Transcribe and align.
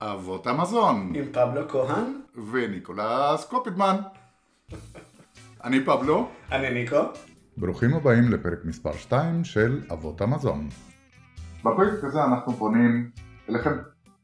אבות 0.00 0.46
המזון, 0.46 1.12
עם 1.14 1.24
פבלו 1.32 1.68
כהן, 1.68 2.04
וניקולס 2.52 3.44
קופידמן. 3.44 3.96
אני 5.64 5.84
פבלו. 5.84 6.28
אני 6.52 6.70
ניקו. 6.70 6.96
ברוכים 7.56 7.94
הבאים 7.94 8.32
לפרק 8.32 8.58
מספר 8.64 8.92
2 8.92 9.44
של 9.44 9.80
אבות 9.92 10.20
המזון. 10.20 10.68
בפרק 11.60 12.04
הזה 12.04 12.24
אנחנו 12.24 12.52
פונים 12.52 13.10
אליכם. 13.48 13.76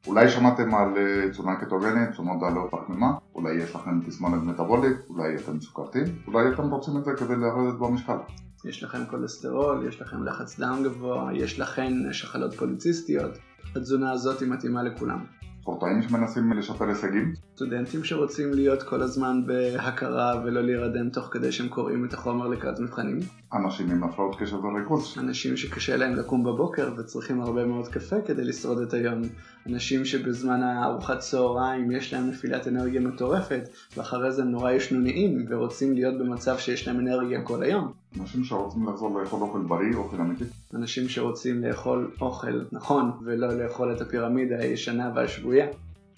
אולי 0.07 0.29
שמעתם 0.29 0.75
על 0.75 0.97
אה, 0.97 1.31
תזונה 1.31 1.57
קטוגנית, 1.57 2.11
תזונות 2.11 2.41
דלות 2.41 2.71
פחמימה, 2.71 3.13
אולי 3.35 3.55
יש 3.55 3.75
לכם 3.75 4.01
תסמונת 4.07 4.43
מטבולית, 4.43 4.97
אולי 5.09 5.37
אתם 5.37 5.61
סוכרתיים, 5.61 6.05
אולי 6.27 6.49
אתם 6.55 6.71
רוצים 6.71 6.97
את 6.97 7.05
זה 7.05 7.11
כדי 7.19 7.37
לרדת 7.37 7.79
במשקל. 7.79 8.17
יש 8.65 8.83
לכם 8.83 9.07
כולסטרול, 9.11 9.87
יש 9.89 10.01
לכם 10.01 10.25
לחץ 10.25 10.61
דם 10.61 10.83
גבוה, 10.85 11.31
יש 11.35 11.61
לכם 11.61 11.93
שחלות 12.13 12.55
פוליציסטיות. 12.55 13.39
התזונה 13.77 14.13
הזאת 14.13 14.41
היא 14.41 14.49
מתאימה 14.49 14.83
לכולם. 14.83 15.42
ספורטאים 15.63 16.03
שמנסים 16.03 16.53
לשפר 16.53 16.89
הישגים, 16.89 17.33
סטודנטים 17.55 18.05
שרוצים 18.05 18.53
להיות 18.55 18.83
כל 18.83 19.03
הזמן 19.03 19.47
בהכרה 19.47 20.43
ולא 20.45 20.63
להירדם 20.63 21.11
תוך 21.11 21.29
כדי 21.31 21.53
שהם 21.53 21.69
קוראים 21.69 22.05
את 22.05 22.15
החומר 22.15 22.49
לקראת 22.49 22.81
מבחנים. 22.81 23.19
אנשים 23.55 23.91
עם 23.91 24.05
הפרעות 24.05 24.37
קשב 24.39 24.65
וריכוז, 24.65 25.15
אנשים 25.19 25.57
שקשה 25.57 25.97
להם 25.97 26.15
לקום 26.15 26.45
בבוקר 26.45 26.93
וצריכים 26.99 27.41
הרבה 27.41 27.65
מאוד 27.65 27.89
קפה 27.89 28.21
כדי 28.21 28.45
לשרוד 28.45 28.79
את 28.79 28.95
היום. 28.95 29.23
אנשים 29.67 30.05
שבזמן 30.05 30.63
הארוחת 30.63 31.19
צהריים 31.19 31.91
יש 31.91 32.15
להם 32.15 32.29
נפילת 32.29 32.69
אנרגיה 32.69 33.01
מטורפת 33.01 33.69
ואחרי 33.97 34.33
זה 34.33 34.45
נורא 34.45 34.71
ישנוניים 34.71 35.47
ורוצים 35.49 35.95
להיות 35.95 36.19
במצב 36.19 36.59
שיש 36.59 36.89
להם 36.89 37.01
אנרגיה 37.01 37.43
כל 37.43 37.63
היום. 37.63 37.93
אנשים 38.21 38.45
שרוצים 38.45 38.89
לחזור 38.89 39.21
לאכול 39.21 39.41
אוכל 39.41 39.61
בריא, 39.61 39.95
אוכל 39.95 40.17
אמיתי, 40.17 40.45
אנשים 40.75 41.09
שרוצים 41.09 41.65
לאכול 41.65 42.11
אוכל 42.21 42.61
נכון 42.73 43.11
ולא 43.25 43.49
לאכול 43.49 43.93
את 43.93 44.01
הפירמידה 44.01 44.59
הישנה 44.59 45.11
והשבויה. 45.15 45.67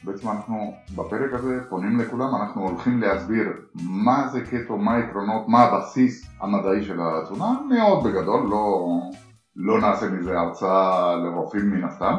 בעצם 0.05 0.29
אנחנו 0.29 0.75
בפרק 0.97 1.33
הזה 1.33 1.61
פונים 1.69 2.01
לכולם, 2.01 2.35
אנחנו 2.35 2.69
הולכים 2.69 3.01
להסביר 3.01 3.47
מה 3.75 4.29
זה 4.29 4.41
קטו, 4.41 4.77
מה 4.77 4.93
העקרונות, 4.95 5.49
מה 5.49 5.63
הבסיס 5.63 6.27
המדעי 6.41 6.83
של 6.83 6.99
התזונה, 7.01 7.61
מאוד 7.69 8.05
בגדול, 8.05 8.47
לא, 8.51 8.89
לא 9.57 9.81
נעשה 9.81 10.09
מזה 10.11 10.39
הרצאה 10.39 11.17
לרופאים 11.17 11.71
מן 11.71 11.85
הסתם. 11.85 12.15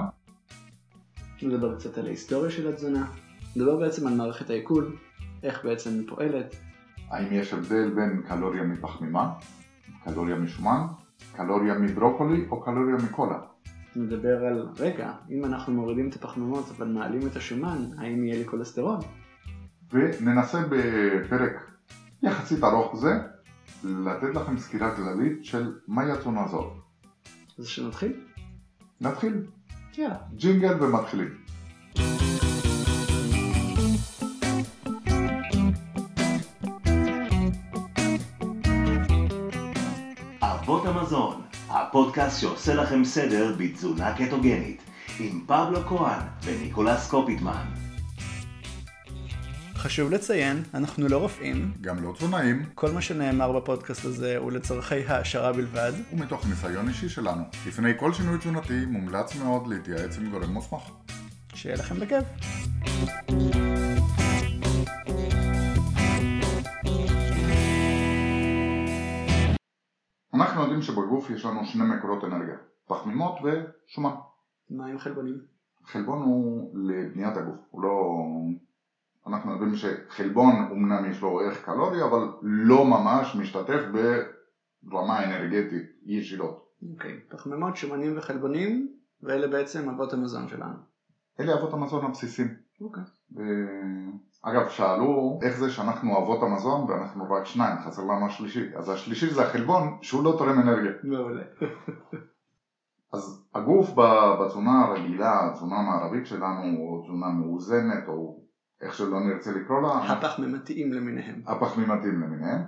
נדבר 1.42 1.76
קצת 1.76 1.98
על 1.98 2.06
ההיסטוריה 2.06 2.52
של 2.52 2.68
התזונה, 2.68 3.06
נדבר 3.56 3.78
בעצם 3.78 4.08
על 4.08 4.14
מערכת 4.14 4.50
העיכול, 4.50 4.96
איך 5.44 5.66
בעצם 5.66 5.90
היא 5.90 6.08
פועלת, 6.08 6.56
האם 7.10 7.28
יש 7.32 7.54
הבדל 7.54 7.90
בין 7.96 8.22
קלוריה 8.28 8.64
מפחמימה, 8.64 9.34
קלוריה 10.04 10.36
משומן, 10.36 10.82
קלוריה 11.36 11.74
מברוקולי 11.74 12.46
או 12.52 12.62
קלוריה 12.62 12.96
מקולה. 12.96 13.38
נדבר 13.96 14.46
על, 14.46 14.68
רגע, 14.80 15.12
אם 15.30 15.46
אנחנו 15.46 15.74
מורידים 15.74 16.10
את 16.10 16.16
הפחמימות 16.16 16.66
אבל 16.78 16.88
מעלים 16.88 17.28
את 17.28 17.36
השומן, 17.36 17.78
האם 17.98 18.24
יהיה 18.24 18.38
לי 18.38 18.46
כולסטרול? 18.46 18.98
וננסה 19.92 20.62
בפרק 20.70 21.72
יחסית 22.24 22.64
ארוך 22.64 22.96
זה 22.96 23.14
לתת 23.84 24.36
לכם 24.36 24.58
סקירה 24.58 24.96
כללית 24.96 25.46
של 25.46 25.74
מהי 25.88 26.12
התזונה 26.12 26.44
הזאת. 26.44 26.74
אז 27.60 27.68
שנתחיל? 27.68 28.14
נתחיל, 29.02 29.46
יאללה. 29.98 30.18
ג'ינגל 30.36 30.84
ומתחילים. 30.84 31.45
הפודקאסט 41.96 42.42
שעושה 42.42 42.74
לכם 42.74 43.06
סדר 43.06 43.56
בתזונה 43.58 44.16
קטוגנית, 44.18 44.82
עם 45.20 45.42
פבלו 45.48 45.80
כהן 45.82 46.20
וניקולס 46.44 47.10
קופיטמן. 47.10 47.64
חשוב 49.76 50.12
לציין, 50.12 50.64
אנחנו 50.74 51.08
לא 51.08 51.18
רופאים, 51.18 51.72
גם 51.82 52.04
לא 52.04 52.14
תזונאים, 52.18 52.66
כל 52.74 52.92
מה 52.92 53.02
שנאמר 53.02 53.52
בפודקאסט 53.52 54.06
הזה 54.06 54.38
הוא 54.38 54.52
לצורכי 54.52 55.06
העשרה 55.08 55.54
בלבד. 55.54 55.92
ומתוך 56.14 56.46
ניסיון 56.46 56.88
אישי 56.88 57.10
שלנו. 57.10 57.44
לפני 57.68 57.92
כל 57.98 58.14
שינוי 58.14 58.38
תזונתי 58.38 58.86
מומלץ 58.86 59.36
מאוד 59.36 59.68
להתייעץ 59.68 60.18
עם 60.18 60.30
גורם 60.30 60.50
מוסמך. 60.50 60.82
שיהיה 61.54 61.76
לכם 61.76 62.00
בכיף. 62.00 62.24
אנחנו 70.56 70.68
יודעים 70.68 70.82
שבגוף 70.82 71.30
יש 71.30 71.46
לנו 71.46 71.66
שני 71.66 71.84
מקורות 71.96 72.24
אנרגיה, 72.24 72.56
פחמימות 72.88 73.36
ושומן. 73.44 74.16
מה 74.70 74.86
עם 74.86 74.98
חלבונים? 74.98 75.40
חלבון 75.86 76.22
הוא 76.22 76.72
לבניית 76.78 77.38
הגוף, 77.38 77.56
הוא 77.70 77.82
לא... 77.82 77.92
אנחנו 79.28 79.52
יודעים 79.52 79.76
שחלבון 79.76 80.56
אמנם 80.72 81.10
יש 81.10 81.22
לו 81.22 81.40
ערך 81.40 81.66
קלורי, 81.66 82.04
אבל 82.04 82.20
לא 82.42 82.86
ממש 82.86 83.36
משתתף 83.36 83.82
ברמה 84.84 85.24
אנרגטית 85.24 85.84
ישירות. 86.04 86.66
אוקיי, 86.92 87.20
פחמימות, 87.30 87.76
שומנים 87.76 88.18
וחלבונים, 88.18 88.88
ואלה 89.24 89.48
בעצם 89.48 89.90
אבות 89.90 90.14
המזון 90.14 90.48
שלנו. 90.48 90.78
אלה 91.40 91.54
אבות 91.54 91.74
המזון 91.74 92.04
הבסיסיים. 92.04 92.54
אוקיי. 92.82 93.04
ו- 93.04 93.25
אגב, 94.42 94.68
שאלו 94.68 95.40
איך 95.42 95.58
זה 95.58 95.70
שאנחנו 95.70 96.18
אבות 96.18 96.44
המזון 96.44 96.90
ואנחנו 96.90 97.24
רק 97.30 97.46
שניים, 97.46 97.78
חסר 97.80 98.02
לנו 98.02 98.26
השלישי. 98.26 98.70
אז 98.76 98.90
השלישי 98.90 99.30
זה 99.30 99.42
החלבון 99.42 99.98
שהוא 100.02 100.24
לא 100.24 100.36
תורם 100.38 100.60
אנרגיה. 100.60 100.92
מעולה. 101.04 101.44
אז 103.14 103.46
הגוף 103.56 103.94
בתזונה 104.42 104.84
הרגילה, 104.84 105.48
התזונה 105.48 105.76
המערבית 105.76 106.26
שלנו, 106.26 106.64
או 106.78 107.02
תזונה 107.04 107.30
מאוזנת, 107.30 108.08
או 108.08 108.40
איך 108.82 108.94
שלא 108.94 109.20
נרצה 109.20 109.52
לקרוא 109.52 109.82
לה, 109.82 109.98
הפחמימתיים 109.98 110.94
למיניהם. 110.94 111.42
הפחמימתיים 111.48 112.22
למיניהם, 112.22 112.60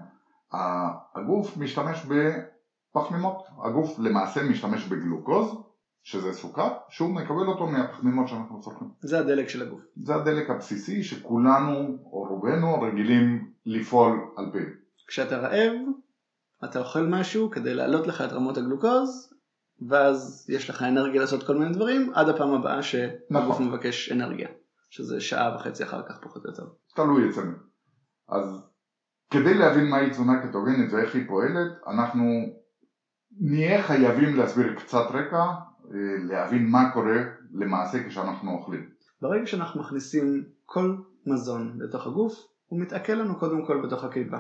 הגוף 1.16 1.57
משתמש 1.57 2.05
בפחמימות. 2.05 3.44
הגוף 3.63 3.99
למעשה 3.99 4.44
משתמש 4.49 4.88
בגלוקוז, 4.88 5.66
שזה 6.07 6.34
סוכר, 6.34 6.69
שהוא 6.90 7.09
מקבל 7.09 7.47
אותו 7.47 7.68
מהפחמימות 7.68 8.28
שאנחנו 8.28 8.62
צורכים. 8.62 8.90
זה 9.01 9.19
הדלק 9.19 9.50
של 9.50 9.62
הגוף. 9.62 9.81
זה 9.95 10.16
הדלק 10.16 10.50
הבסיסי 10.50 11.03
שכולנו, 11.03 11.97
או 12.03 12.28
רובנו, 12.29 12.81
רגילים 12.81 13.51
לפעול 13.66 14.19
על 14.38 14.46
פיו. 14.51 14.66
כשאתה 15.07 15.38
רעב, 15.38 15.73
אתה 16.63 16.79
אוכל 16.79 17.01
משהו 17.01 17.51
כדי 17.51 17.73
להעלות 17.73 18.07
לך 18.07 18.22
את 18.22 18.34
רמות 18.34 18.57
הגלוקוז, 18.57 19.34
ואז 19.88 20.50
יש 20.50 20.69
לך 20.69 20.84
אנרגיה 20.84 21.22
לעשות 21.22 21.44
כל 21.44 21.56
מיני 21.56 21.73
דברים, 21.73 22.12
עד 22.13 22.29
הפעם 22.29 22.53
הבאה 22.53 22.84
שהגוף 22.84 23.19
נכון. 23.29 23.67
מבקש 23.67 24.12
אנרגיה, 24.12 24.50
שזה 24.90 25.22
שעה 25.22 25.56
וחצי 25.56 25.84
אחר 25.84 26.01
כך 26.09 26.19
פחות 26.22 26.46
או 26.46 26.50
יותר. 26.50 26.66
תלוי 26.96 27.29
אצלנו. 27.29 27.53
אז 28.29 28.62
כדי 29.29 29.53
להבין 29.53 29.90
מהי 29.90 30.09
תזונה 30.09 30.47
קטוגנית 30.47 30.94
ואיך 30.94 31.16
היא 31.16 31.28
פועלת, 31.28 31.72
אנחנו 31.88 32.23
נהיה 33.40 33.84
חייבים 33.84 34.35
להסביר 34.35 34.75
קצת 34.75 35.06
רקע, 35.12 35.46
להבין 36.29 36.69
מה 36.69 36.91
קורה 36.93 37.17
למעשה 37.53 38.07
כשאנחנו 38.07 38.51
אוכלים. 38.51 38.89
ברגע 39.21 39.45
שאנחנו 39.45 39.79
מכניסים 39.81 40.43
כל 40.65 40.95
מזון 41.25 41.77
לתוך 41.79 42.07
הגוף, 42.07 42.33
הוא 42.67 42.79
מתעכל 42.79 43.13
לנו 43.13 43.39
קודם 43.39 43.65
כל 43.65 43.81
בתוך 43.87 44.03
הקיבה. 44.03 44.39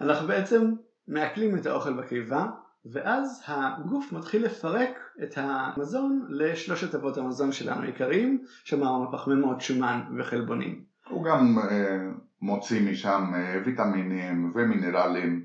אנחנו 0.00 0.28
בעצם 0.28 0.72
מעכלים 1.08 1.56
את 1.56 1.66
האוכל 1.66 1.92
בקיבה, 1.92 2.46
ואז 2.92 3.42
הגוף 3.46 4.12
מתחיל 4.12 4.44
לפרק 4.44 4.98
את 5.22 5.34
המזון 5.36 6.26
לשלושת 6.28 6.94
אבות 6.94 7.18
המזון 7.18 7.52
שלנו 7.52 7.82
העיקריים, 7.82 8.44
שאמרנו 8.64 9.12
פחמימות, 9.12 9.60
שומן 9.60 10.00
וחלבונים. 10.18 10.84
הוא 11.08 11.24
גם 11.24 11.58
אה, 11.58 12.08
מוציא 12.42 12.90
משם 12.90 13.32
אה, 13.34 13.62
ויטמינים 13.66 14.52
ומינרלים, 14.54 15.44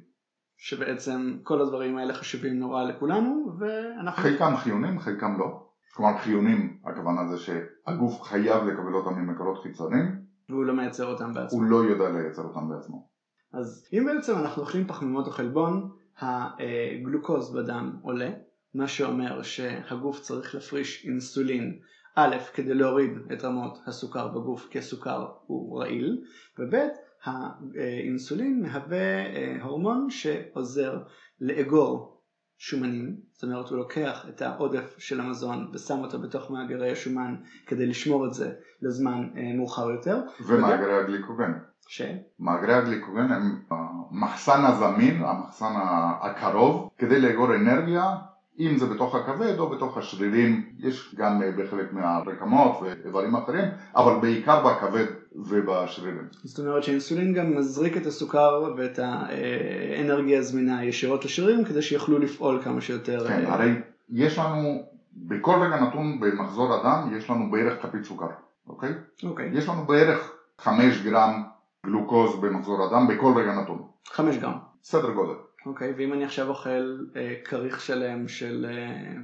שבעצם 0.58 1.38
כל 1.44 1.62
הדברים 1.62 1.98
האלה 1.98 2.14
חשובים 2.14 2.60
נורא 2.60 2.84
לכולנו, 2.84 3.56
ואנחנו... 3.60 4.24
חלקם 4.24 4.56
חיונים, 4.58 5.00
חלקם 5.00 5.40
לא. 5.40 5.68
כלומר 5.94 6.18
חיונים, 6.18 6.78
הכוונה 6.86 7.28
זה 7.28 7.38
שהגוף 7.38 8.22
חייב 8.22 8.64
לקבל 8.64 8.94
אותם 8.94 9.14
ממקורות 9.14 9.64
חיצוניים, 9.64 10.16
והוא 10.50 10.66
לא 10.66 10.74
מייצר 10.74 11.06
אותם 11.06 11.34
בעצמו. 11.34 11.60
הוא 11.60 11.70
לא 11.70 11.76
יודע 11.76 12.10
לייצר 12.10 12.42
אותם 12.42 12.70
בעצמו. 12.70 13.08
אז 13.54 13.90
אם 13.94 14.06
בעצם 14.06 14.38
אנחנו 14.38 14.62
אוכלים 14.62 14.88
פחמימות 14.88 15.28
או 15.28 15.32
חלבון, 15.32 15.90
הגלוקוז 16.20 17.56
בדם 17.56 17.96
עולה, 18.02 18.30
מה 18.74 18.88
שאומר 18.88 19.42
שהגוף 19.42 20.20
צריך 20.20 20.56
להפריש 20.56 21.06
אינסולין, 21.06 21.80
א', 22.16 22.36
כדי 22.54 22.74
להוריד 22.74 23.12
את 23.34 23.44
רמות 23.44 23.80
הסוכר 23.86 24.28
בגוף 24.28 24.68
כי 24.70 24.80
הסוכר 24.80 25.28
הוא 25.46 25.80
רעיל, 25.80 26.22
וב', 26.60 26.76
האינסולין 27.26 28.62
מהווה 28.62 29.26
אה, 29.26 29.58
הורמון 29.62 30.10
שעוזר 30.10 30.98
לאגור 31.42 32.22
שומנים, 32.58 33.16
זאת 33.32 33.44
אומרת 33.44 33.70
הוא 33.70 33.78
לוקח 33.78 34.26
את 34.30 34.42
העודף 34.42 34.96
של 34.98 35.20
המזון 35.20 35.72
ושם 35.74 36.00
אותו 36.00 36.20
בתוך 36.20 36.52
מאגרי 36.52 36.92
השומן 36.92 37.36
כדי 37.68 37.86
לשמור 37.86 38.28
את 38.28 38.34
זה 38.34 38.52
לזמן 38.82 39.30
אה, 39.38 39.54
מאוחר 39.58 39.92
יותר. 39.92 40.22
ומאגרי 40.48 41.00
הגליקוגן. 41.00 41.54
ש... 41.88 42.02
מאגרי 42.40 42.74
הגליקוגן 42.74 43.32
הם 43.32 43.62
המחסן 43.72 44.66
הזמין, 44.66 45.24
המחסן 45.24 45.74
הקרוב, 46.22 46.90
כדי 46.98 47.22
לאגור 47.22 47.56
אנרגיה 47.56 48.16
אם 48.60 48.78
זה 48.78 48.86
בתוך 48.86 49.16
הכבד 49.16 49.60
או 49.60 49.70
בתוך 49.70 49.98
השרירים, 49.98 50.70
יש 50.80 51.16
גם 51.18 51.42
אה, 51.42 51.52
בחלק 51.52 51.94
מהרקמות 51.94 52.80
ואיברים 52.82 53.36
אחרים, 53.36 53.66
אבל 53.96 54.14
בעיקר 54.22 54.68
בכבד 54.68 55.06
ובשרירים. 55.36 56.28
זאת 56.44 56.60
אומרת 56.60 56.84
שאינסולין 56.84 57.34
גם 57.34 57.56
מזריק 57.56 57.98
את 57.98 58.06
הסוכר 58.06 58.64
ואת 58.78 59.00
האנרגיה 59.00 60.40
הזמינה 60.40 60.86
ישירות 60.86 61.26
לשרירים 61.26 61.66
כדי 61.66 61.82
שיוכלו 61.82 62.20
לפעול 62.20 62.62
כמה 62.64 62.82
שיותר. 62.82 63.28
כן, 63.28 63.46
הרי 63.46 63.72
יש 64.10 64.40
לנו, 64.40 64.84
בכל 65.16 65.56
רגע 65.62 65.82
נתון 65.82 66.20
במחזור 66.20 66.74
הדם 66.74 67.18
יש 67.18 67.30
לנו 67.30 67.52
בערך 67.52 67.82
כפית 67.82 68.04
סוכר, 68.04 68.30
אוקיי? 68.70 68.94
אוקיי. 69.24 69.50
יש 69.54 69.70
לנו 69.70 69.86
בערך 69.86 70.32
5 70.60 71.02
גרם 71.04 71.44
גלוקוז 71.86 72.36
במחזור 72.42 72.84
הדם 72.84 73.08
בכל 73.08 73.34
רגע 73.36 73.54
נתון. 73.54 73.82
5 74.08 74.38
גרם. 74.38 74.58
סדר 74.84 75.12
גודל. 75.12 75.34
אוקיי, 75.66 75.94
ואם 75.98 76.14
אני 76.14 76.26
עכשיו 76.26 76.50
אוכל 76.50 77.06
אה, 77.16 77.36
כריך 77.46 77.82
שלם 77.82 78.28
של 78.28 78.66
אה, 78.70 79.22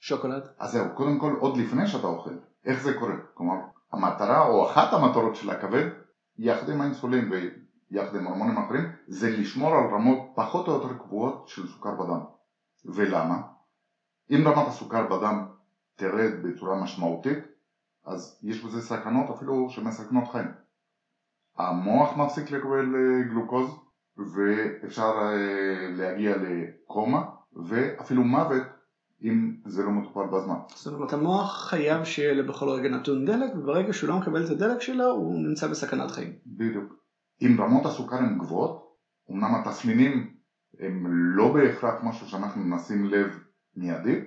שוקולד? 0.00 0.48
אז 0.58 0.70
זהו, 0.70 0.84
קודם 0.94 1.18
כל 1.18 1.36
עוד 1.40 1.56
לפני 1.56 1.86
שאתה 1.86 2.06
אוכל, 2.06 2.34
איך 2.64 2.82
זה 2.82 2.94
קורה? 2.94 3.14
כלומר, 3.34 3.56
המטרה 3.92 4.46
או 4.46 4.70
אחת 4.70 4.92
המטרות 4.92 5.34
של 5.34 5.50
הכבד, 5.50 5.86
יחד 6.38 6.68
עם 6.68 6.80
האינסולין 6.80 7.30
ויחד 7.90 8.16
עם 8.16 8.24
הורמונים 8.24 8.58
אחרים, 8.58 8.92
זה 9.06 9.30
לשמור 9.30 9.74
על 9.74 9.94
רמות 9.94 10.18
פחות 10.34 10.68
או 10.68 10.72
יותר 10.72 10.98
קבועות 10.98 11.48
של 11.48 11.66
סוכר 11.66 11.94
בדם. 11.94 12.20
ולמה? 12.84 13.42
אם 14.30 14.48
רמת 14.48 14.68
הסוכר 14.68 15.06
בדם 15.06 15.46
תרד 15.94 16.32
בצורה 16.42 16.82
משמעותית, 16.82 17.38
אז 18.04 18.40
יש 18.42 18.64
בזה 18.64 18.82
סכנות 18.82 19.30
אפילו 19.30 19.70
שמסכנות 19.70 20.28
חיים. 20.28 20.48
המוח 21.56 22.16
מפסיק 22.16 22.50
לקבל 22.50 22.94
אה, 22.94 23.22
גלוקוז 23.28 23.83
ואפשר 24.18 25.12
אה, 25.18 25.88
להגיע 25.90 26.36
לקומה 26.36 27.22
ואפילו 27.68 28.24
מוות 28.24 28.62
אם 29.22 29.56
זה 29.66 29.82
לא 29.82 29.90
מטופל 29.90 30.26
בזמן. 30.26 30.56
זאת 30.74 30.94
אומרת 30.94 31.12
המוח 31.12 31.68
חייב 31.68 32.04
שיהיה 32.04 32.34
לו 32.34 32.52
בכל 32.52 32.68
רגע 32.68 32.88
נתון 32.88 33.24
דלק 33.24 33.56
וברגע 33.56 33.92
שהוא 33.92 34.08
לא 34.08 34.18
מקבל 34.18 34.44
את 34.44 34.50
הדלק 34.50 34.80
שלו 34.80 35.10
הוא 35.10 35.48
נמצא 35.48 35.66
בסכנת 35.66 36.10
חיים. 36.10 36.32
בדיוק. 36.46 36.92
אם 37.42 37.56
רמות 37.60 37.86
הסוכר 37.86 38.16
הן 38.16 38.38
גבוהות, 38.38 38.84
אמנם 39.30 39.54
התסמינים 39.54 40.34
הם 40.80 41.06
לא 41.36 41.52
בהכרח 41.52 41.94
משהו 42.04 42.26
שאנחנו 42.26 42.76
נשים 42.76 43.04
לב 43.04 43.38
מיידי, 43.76 44.20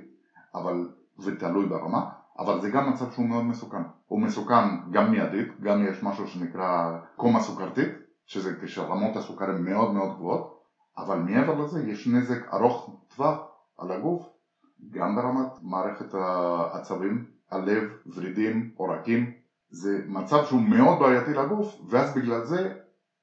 אבל 0.55 0.89
זה 1.17 1.39
תלוי 1.39 1.65
ברמה, 1.65 2.09
אבל 2.39 2.61
זה 2.61 2.69
גם 2.69 2.89
מצב 2.89 3.11
שהוא 3.11 3.25
מאוד 3.25 3.43
מסוכן. 3.43 3.81
הוא 4.05 4.21
מסוכן 4.21 4.91
גם 4.91 5.11
מיידית, 5.11 5.61
גם 5.61 5.87
יש 5.87 6.03
משהו 6.03 6.27
שנקרא 6.27 6.97
קומה 7.15 7.39
סוכרתית, 7.39 7.89
שזה 8.27 8.51
כשרמות 8.59 9.15
הסוכר 9.15 9.49
הן 9.49 9.63
מאוד 9.65 9.91
מאוד 9.91 10.13
גבוהות, 10.13 10.47
אבל 10.97 11.17
מעבר 11.17 11.53
לזה 11.53 11.81
יש 11.81 12.07
נזק 12.07 12.53
ארוך 12.53 12.89
טווח 13.07 13.35
על 13.77 13.91
הגוף, 13.91 14.29
גם 14.89 15.15
ברמת 15.15 15.47
מערכת 15.61 16.13
העצבים, 16.13 17.21
הלב, 17.51 17.83
ורידים, 18.05 18.71
עורקים, 18.73 19.31
זה 19.69 19.99
מצב 20.05 20.43
שהוא 20.43 20.61
מאוד 20.61 20.99
בעייתי 20.99 21.33
לגוף, 21.33 21.77
ואז 21.89 22.13
בגלל 22.13 22.43
זה 22.43 22.69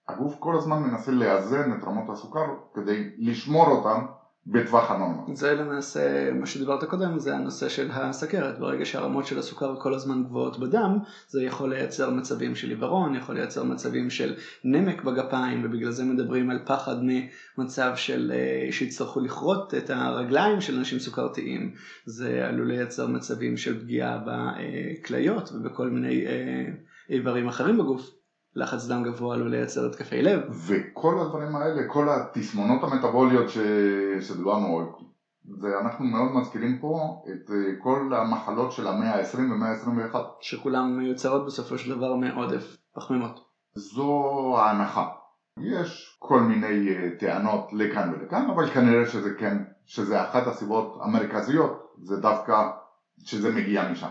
הגוף 0.09 0.37
כל 0.39 0.55
הזמן 0.55 0.79
מנסה 0.83 1.11
לאזן 1.11 1.73
את 1.73 1.85
רמות 1.85 2.09
הסוכר 2.09 2.45
כדי 2.75 3.11
לשמור 3.17 3.67
אותן 3.67 4.01
בטווח 4.47 4.91
הנורמה. 4.91 5.35
זה 5.35 5.55
למעשה 5.55 6.33
מה 6.33 6.47
שדיברת 6.47 6.85
קודם, 6.85 7.19
זה 7.19 7.37
הנושא 7.37 7.69
של 7.69 7.91
הסכרת. 7.93 8.59
ברגע 8.59 8.85
שהרמות 8.85 9.27
של 9.27 9.39
הסוכר 9.39 9.81
כל 9.81 9.95
הזמן 9.95 10.25
גבוהות 10.25 10.59
בדם, 10.59 10.99
זה 11.29 11.43
יכול 11.43 11.75
לייצר 11.75 12.11
מצבים 12.11 12.55
של 12.55 12.69
עיוורון, 12.69 13.15
יכול 13.15 13.35
לייצר 13.35 13.65
מצבים 13.65 14.11
של 14.11 14.35
נמק 14.65 15.05
בגפיים, 15.05 15.63
ובגלל 15.65 15.91
זה 15.91 16.05
מדברים 16.05 16.51
על 16.51 16.59
פחד 16.67 16.97
ממצב 17.03 17.93
של 17.97 18.33
אה, 18.35 18.73
שיצטרכו 18.73 19.21
לכרות 19.21 19.75
את 19.75 19.91
הרגליים 19.91 20.61
של 20.61 20.79
אנשים 20.79 20.99
סוכרתיים. 20.99 21.75
זה 22.07 22.49
עלול 22.49 22.69
לייצר 22.69 23.07
מצבים 23.07 23.57
של 23.57 23.81
פגיעה 23.81 24.19
בכליות 24.27 25.53
ובכל 25.53 25.89
מיני 25.89 26.27
אה, 26.27 26.65
איברים 27.11 27.49
אחרים 27.49 27.79
בגוף. 27.79 28.14
לחץ 28.57 28.87
דם 28.87 29.03
גבוה 29.03 29.35
עלול 29.35 29.51
לייצר 29.51 29.87
התקפי 29.87 30.23
לב. 30.23 30.41
וכל 30.67 31.21
הדברים 31.21 31.57
האלה, 31.57 31.89
כל 31.89 32.09
התסמונות 32.09 32.83
המטבוליות 32.83 33.49
ש... 33.49 33.59
שדיברנו, 34.21 34.93
זה 35.61 35.69
אנחנו 35.81 36.05
מאוד 36.05 36.33
מזכירים 36.35 36.79
פה 36.81 37.23
את 37.29 37.51
אה, 37.51 37.57
כל 37.83 38.13
המחלות 38.15 38.73
של 38.73 38.87
המאה 38.87 39.15
ה-20 39.15 39.39
ומאה 39.39 39.71
ה-21. 39.71 40.17
שכולן 40.41 40.97
מיוצרות 40.97 41.47
בסופו 41.47 41.79
של 41.79 41.97
דבר 41.97 42.15
מעודף 42.15 42.77
פחמימות. 42.95 43.41
זו 43.75 44.55
ההנחה. 44.59 45.09
יש 45.61 46.17
כל 46.19 46.41
מיני 46.41 46.89
אה, 46.89 47.09
טענות 47.19 47.73
לכאן 47.73 48.13
ולכאן, 48.13 48.51
אבל 48.51 48.71
כנראה 48.71 49.07
שזה 49.07 49.35
כן, 49.39 49.57
שזה 49.87 50.23
אחת 50.23 50.47
הסיבות 50.47 50.99
המרכזיות, 51.03 51.95
זה 52.03 52.17
דווקא 52.17 52.71
שזה 53.25 53.53
מגיע 53.53 53.93
משם. 53.93 54.09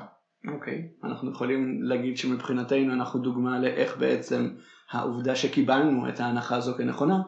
אוקיי, 0.48 0.74
okay. 0.74 1.08
אנחנו 1.08 1.32
יכולים 1.32 1.82
להגיד 1.82 2.18
שמבחינתנו 2.18 2.94
אנחנו 2.94 3.20
דוגמה 3.20 3.60
לאיך 3.60 3.98
בעצם 3.98 4.50
העובדה 4.92 5.36
שקיבלנו 5.36 6.10
את 6.10 6.20
ההנחה 6.20 6.56
הזו 6.56 6.74
כנכונה 6.78 7.22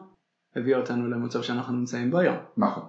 הביאה 0.56 0.78
אותנו 0.78 1.08
למצב 1.08 1.42
שאנחנו 1.42 1.74
נמצאים 1.74 2.10
בו 2.10 2.18
היום. 2.18 2.36
נכון. 2.56 2.84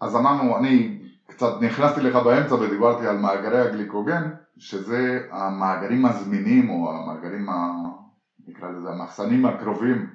אז 0.00 0.16
אמרנו, 0.16 0.56
אני 0.56 0.98
קצת 1.26 1.52
נכנסתי 1.60 2.00
לך 2.00 2.16
באמצע 2.16 2.54
ודיברתי 2.54 3.06
על 3.06 3.16
מאגרי 3.16 3.58
הגליקוגן, 3.58 4.30
שזה 4.58 5.18
המאגרים 5.30 6.06
הזמינים 6.06 6.70
או 6.70 6.92
המאגרים, 6.92 7.48
ה... 7.50 7.72
נקרא 8.48 8.70
לזה 8.70 8.90
המחסנים 8.90 9.46
הקרובים 9.46 10.06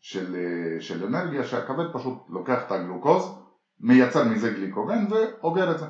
של, 0.00 0.36
של 0.80 1.04
אנרגיה, 1.04 1.44
שהכבד 1.44 1.84
פשוט 1.92 2.14
לוקח 2.28 2.66
את 2.66 2.72
הגלוקוז, 2.72 3.38
מייצר 3.80 4.24
מזה 4.24 4.50
גליקוגן 4.50 5.06
ואוגר 5.10 5.70
את 5.70 5.78
זה. 5.78 5.86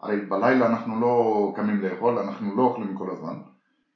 הרי 0.00 0.26
בלילה 0.26 0.66
אנחנו 0.66 1.00
לא 1.00 1.52
קמים 1.56 1.82
לאכול, 1.82 2.18
אנחנו 2.18 2.56
לא 2.56 2.62
אוכלים 2.62 2.98
כל 2.98 3.10
הזמן, 3.10 3.34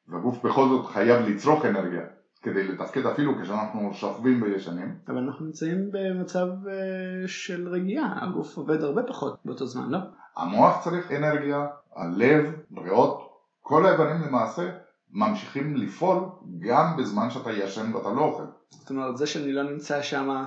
והגוף 0.09 0.45
בכל 0.45 0.69
זאת 0.69 0.87
חייב 0.87 1.29
לצרוך 1.29 1.65
אנרגיה 1.65 2.03
כדי 2.43 2.69
לתפקד 2.69 3.07
אפילו 3.07 3.33
כשאנחנו 3.43 3.95
שוכבים 3.95 4.43
וישנים. 4.43 4.95
אבל 5.09 5.19
אנחנו 5.19 5.47
נמצאים 5.47 5.91
במצב 5.93 6.47
אה, 6.47 7.29
של 7.29 7.69
רגיעה, 7.69 8.25
הגוף 8.25 8.57
עובד 8.57 8.83
הרבה 8.83 9.03
פחות 9.03 9.39
באותו 9.45 9.67
זמן, 9.67 9.91
לא? 9.91 9.99
המוח 10.37 10.85
צריך 10.85 11.13
אנרגיה, 11.13 11.67
הלב, 11.97 12.55
ריאות, 12.79 13.31
כל 13.61 13.87
האיברים 13.87 14.23
למעשה 14.23 14.71
ממשיכים 15.11 15.77
לפעול 15.77 16.19
גם 16.59 16.97
בזמן 16.99 17.31
שאתה 17.31 17.53
ישן 17.53 17.95
ואתה 17.95 18.09
לא 18.09 18.21
אוכל. 18.21 18.43
זאת 18.71 18.91
אומרת, 18.91 19.17
זה 19.17 19.27
שאני 19.27 19.53
לא 19.53 19.63
נמצא 19.63 20.03
שם 20.03 20.45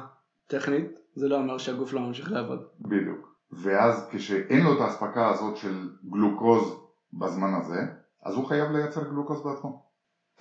טכנית, 0.47 0.91
זה 1.15 1.27
לא 1.27 1.35
אומר 1.35 1.57
שהגוף 1.57 1.94
לא 1.94 2.01
ממשיך 2.01 2.31
לעבוד. 2.31 2.63
בדיוק. 2.79 3.32
ואז 3.55 4.07
כשאין 4.11 4.63
לו 4.63 4.73
את 4.73 4.81
האספקה 4.81 5.29
הזאת 5.29 5.57
של 5.57 5.89
גלוקוז 6.11 6.75
בזמן 7.13 7.53
הזה, 7.53 7.81
אז 8.23 8.35
הוא 8.35 8.45
חייב 8.45 8.71
לייצר 8.71 9.03
גלוקוז 9.03 9.44
בעצמו. 9.44 9.83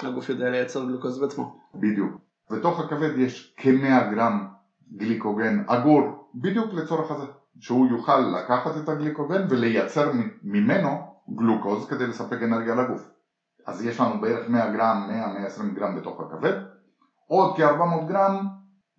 הגוף 0.01 0.29
יודע 0.29 0.51
לייצר 0.51 0.85
גלוקוז 0.85 1.19
בעצמו. 1.19 1.61
בדיוק. 1.75 2.13
בתוך 2.51 2.81
הכבד 2.81 3.19
יש 3.19 3.55
כ-100 3.57 4.15
גרם 4.15 4.47
גליקוגן 4.97 5.65
אגור 5.67 6.31
בדיוק 6.35 6.75
לצורך 6.75 7.11
הזה, 7.11 7.25
שהוא 7.61 7.87
יוכל 7.87 8.19
לקחת 8.19 8.77
את 8.77 8.89
הגליקוגן 8.89 9.47
ולייצר 9.51 10.13
ממנו 10.43 10.89
גלוקוז 11.37 11.87
כדי 11.89 12.07
לספק 12.07 12.43
אנרגיה 12.43 12.75
לגוף. 12.75 13.09
אז 13.67 13.85
יש 13.85 14.01
לנו 14.01 14.21
בערך 14.21 14.49
100 14.49 14.71
גרם, 14.71 15.11
100-120 15.59 15.75
גרם 15.75 15.97
בתוך 15.97 16.21
הכבד, 16.21 16.63
עוד 17.27 17.57
כ-400 17.57 18.09
גרם 18.09 18.47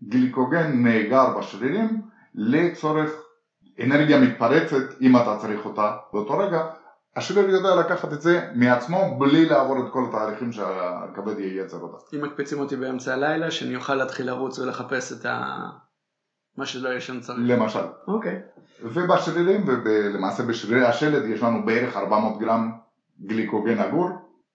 גליקוגן 0.04 0.84
נאגר 0.84 1.38
בשרירים 1.38 2.02
לצורך 2.34 3.23
אנרגיה 3.80 4.20
מתפרצת 4.20 5.02
אם 5.02 5.18
אתה 5.18 5.38
צריך 5.42 5.66
אותה 5.66 5.98
באותו 6.14 6.38
רגע, 6.38 6.62
השריר 7.16 7.50
יודע 7.50 7.76
לקחת 7.76 8.14
את 8.14 8.22
זה 8.22 8.50
מעצמו 8.56 9.20
בלי 9.20 9.46
לעבור 9.46 9.80
את 9.80 9.92
כל 9.94 10.06
התהליכים 10.10 10.52
שהכבד 10.52 11.40
ייצר 11.40 11.78
אותה. 11.78 11.98
אם 12.16 12.22
מקפיצים 12.22 12.60
אותי 12.60 12.76
באמצע 12.76 13.14
הלילה, 13.14 13.52
שאני 13.52 13.76
אוכל 13.76 13.96
להתחיל 13.96 14.28
לרוץ 14.28 14.60
ולחפש 14.60 15.12
את 15.12 15.26
ה... 15.26 15.56
מה 16.58 16.66
שלא 16.66 17.00
שם 17.00 17.20
צריך. 17.20 17.40
למשל. 17.42 17.80
אוקיי. 18.08 18.42
ובשרירים, 18.84 19.66
ולמעשה 19.68 20.44
בשרירי 20.44 20.86
השלד 20.86 21.26
יש 21.26 21.44
לנו 21.44 21.66
בערך 21.66 21.98
400 21.98 22.40
גרם 22.40 22.72
גליקוגן 23.26 23.80
אגור, 23.80 24.10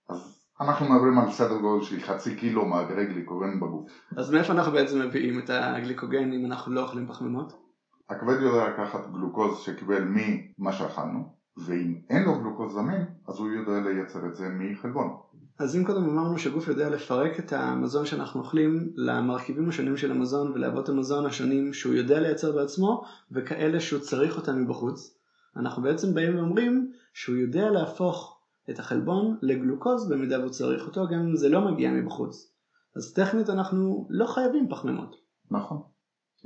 אז 0.09 0.39
אנחנו 0.61 0.95
מדברים 0.95 1.19
על 1.19 1.31
סדר 1.31 1.59
גודל 1.59 1.85
של 1.85 2.01
חצי 2.01 2.37
קילו 2.37 2.65
מאגרי 2.65 3.07
גליקוגן 3.07 3.61
בגוף. 3.61 3.91
אז 4.17 4.31
מאיפה 4.31 4.53
אנחנו 4.53 4.73
בעצם 4.73 5.01
מביאים 5.01 5.39
את 5.39 5.51
הגליקוגן 5.51 6.33
אם 6.33 6.47
אנחנו 6.47 6.75
לא 6.75 6.81
אוכלים 6.81 7.07
פחמימות? 7.07 7.68
הכבד 8.09 8.41
יודע 8.41 8.69
לקחת 8.69 9.11
גלוקוז 9.13 9.59
שקיבל 9.59 10.05
ממה 10.05 10.73
שאכלנו, 10.73 11.33
ואם 11.57 11.95
אין 12.11 12.25
לו 12.25 12.41
גלוקוז 12.41 12.73
זמין, 12.73 13.05
אז 13.29 13.39
הוא 13.39 13.49
יודע 13.49 13.81
לייצר 13.81 14.27
את 14.27 14.37
זה 14.37 14.49
מחלבון. 14.49 15.17
אז 15.59 15.77
אם 15.77 15.85
קודם 15.85 16.05
אמרנו 16.05 16.39
שהגוף 16.39 16.69
יודע 16.69 16.91
לפרק 16.91 17.39
את 17.39 17.53
המזון 17.53 18.07
שאנחנו 18.07 18.41
אוכלים 18.41 18.93
למרכיבים 18.97 19.69
השונים 19.69 19.97
של 19.97 20.11
המזון 20.11 20.53
ולאבות 20.53 20.89
המזון 20.89 21.27
השונים 21.27 21.73
שהוא 21.73 21.95
יודע 21.95 22.21
לייצר 22.21 22.53
בעצמו 22.53 23.03
וכאלה 23.33 23.81
שהוא 23.81 24.01
צריך 24.01 24.37
אותם 24.37 24.63
מבחוץ, 24.63 25.19
אנחנו 25.57 25.83
בעצם 25.83 26.15
באים 26.15 26.37
ואומרים 26.37 26.93
שהוא 27.13 27.37
יודע 27.37 27.71
להפוך 27.71 28.41
את 28.71 28.79
החלבון 28.79 29.37
לגלוקוז 29.43 30.09
במידה 30.09 30.39
והוא 30.39 30.51
צריך 30.51 30.87
אותו 30.87 31.07
גם 31.07 31.19
אם 31.19 31.37
זה 31.37 31.49
לא 31.49 31.61
מגיע 31.61 31.91
מבחוץ. 31.91 32.53
אז 32.97 33.13
טכנית 33.13 33.51
אנחנו 33.51 34.07
לא 34.11 34.27
חייבים 34.27 34.69
פחמימות. 34.71 35.17
נכון. 35.51 35.83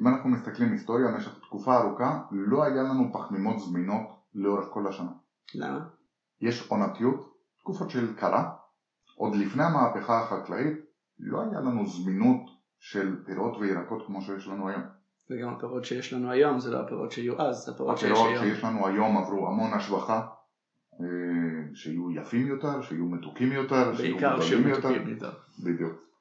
אם 0.01 0.09
אנחנו 0.09 0.31
מסתכלים 0.31 0.73
היסטוריה 0.73 1.09
במשך 1.09 1.39
תקופה 1.47 1.77
ארוכה, 1.77 2.19
לא 2.31 2.65
היה 2.65 2.83
לנו 2.83 3.13
פחמימות 3.13 3.59
זמינות 3.59 4.03
לאורך 4.35 4.67
כל 4.71 4.87
השנה. 4.87 5.11
למה? 5.55 5.81
יש 6.41 6.69
עונתיות, 6.69 7.25
תקופות 7.61 7.91
של 7.91 8.17
קרה. 8.17 8.51
עוד 9.17 9.35
לפני 9.35 9.63
המהפכה 9.63 10.19
החקלאית 10.19 10.75
לא 11.19 11.41
היה 11.43 11.61
לנו 11.61 11.87
זמינות 11.87 12.51
של 12.79 13.17
פירות 13.27 13.57
וירקות 13.61 14.07
כמו 14.07 14.21
שיש 14.21 14.49
לנו 14.49 14.69
היום. 14.69 14.83
וגם 15.31 15.49
הפירות 15.49 15.85
שיש 15.85 16.13
לנו 16.13 16.31
היום 16.31 16.59
זה 16.61 16.71
לא 16.71 16.81
הפירות 16.81 17.13
שיהיו 17.13 17.41
אז, 17.41 17.57
זה 17.57 17.73
הפירות 17.73 17.99
שיש 17.99 18.11
היום. 18.11 18.27
הפירות 18.27 18.45
שיש 18.45 18.65
לנו 18.65 18.87
היום 18.87 19.17
עברו 19.17 19.49
המון 19.49 19.75
השבחה, 19.75 20.21
אה, 21.01 21.75
שיהיו 21.75 22.11
יפים 22.11 22.47
יותר, 22.47 22.81
שיהיו 22.81 23.07
מתוקים 23.07 23.53
יותר, 23.53 23.93
בעיקר 23.99 24.41
שיהיו 24.41 24.61
מתוקים 24.61 25.09
יותר. 25.09 25.31
בדיוק. 25.65 26.12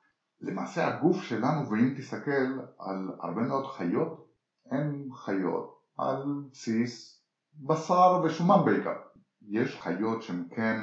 למעשה 0.42 0.88
הגוף 0.88 1.22
שלנו, 1.22 1.70
ואם 1.70 1.94
תסתכל 1.98 2.60
על 2.80 3.12
הרבה 3.20 3.42
מאוד 3.42 3.66
חיות, 3.68 4.28
הן 4.72 5.08
חיות 5.14 5.82
על 5.98 6.24
בסיס 6.52 7.24
בשר 7.68 8.22
ושומן 8.24 8.66
בעיקר. 8.66 8.94
יש 9.42 9.82
חיות 9.82 10.22
שהן 10.22 10.44
כן 10.50 10.78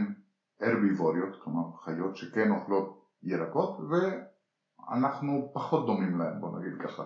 הרביבוריות, 0.61 1.37
כלומר 1.43 1.77
חיות 1.85 2.17
שכן 2.17 2.51
אוכלות 2.51 3.05
ירקות, 3.23 3.77
ואנחנו 3.91 5.51
פחות 5.55 5.87
דומים 5.87 6.19
להן, 6.19 6.41
בוא 6.41 6.59
נגיד 6.59 6.73
ככה. 6.83 7.03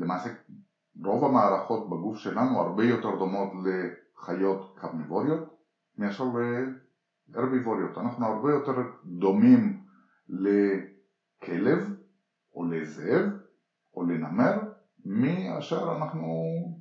למעשה 0.00 0.30
רוב 1.04 1.24
המערכות 1.24 1.90
בגוף 1.90 2.16
שלנו 2.16 2.60
הרבה 2.60 2.84
יותר 2.84 3.18
דומות 3.18 3.48
לחיות 3.64 4.78
קרניבוריות 4.78 5.40
מאשר 5.98 6.24
להרביבוריות. 7.28 7.98
אנחנו 7.98 8.26
הרבה 8.26 8.50
יותר 8.50 8.72
דומים 9.04 9.82
לכלב 11.42 11.94
או 12.54 12.64
לזאב 12.64 13.24
או 13.96 14.02
לנמר 14.02 14.52
מאשר 15.04 15.96
אנחנו 15.96 16.28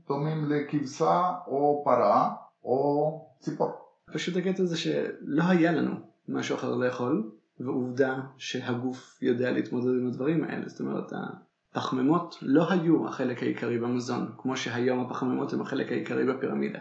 דומים 0.08 0.46
לכבשה 0.46 1.34
או 1.48 1.82
פרה 1.86 2.34
או 2.64 3.30
ציפור. 3.40 3.72
פשוט 4.14 4.38
הקטע 4.38 4.66
זה 4.66 4.78
שלא 4.78 5.44
היה 5.50 5.72
לנו 5.72 5.96
משהו 6.28 6.56
אחר 6.56 6.76
לאכול 6.76 7.32
ועובדה 7.60 8.22
שהגוף 8.38 9.18
יודע 9.22 9.52
להתמודד 9.52 9.88
עם 9.88 10.08
הדברים 10.08 10.44
האלה 10.44 10.70
זאת 10.70 10.80
אומרת 10.80 11.12
הפחמימות 11.72 12.36
לא 12.42 12.72
היו 12.72 13.08
החלק 13.08 13.44
העיקרי 13.44 13.80
במזון, 13.80 14.32
כמו 14.38 14.58
שהיום 14.58 15.00
הפחמימות 15.00 15.54
הם 15.54 15.62
החלק 15.62 15.92
העיקרי 15.92 16.34
בפירמידה. 16.34 16.80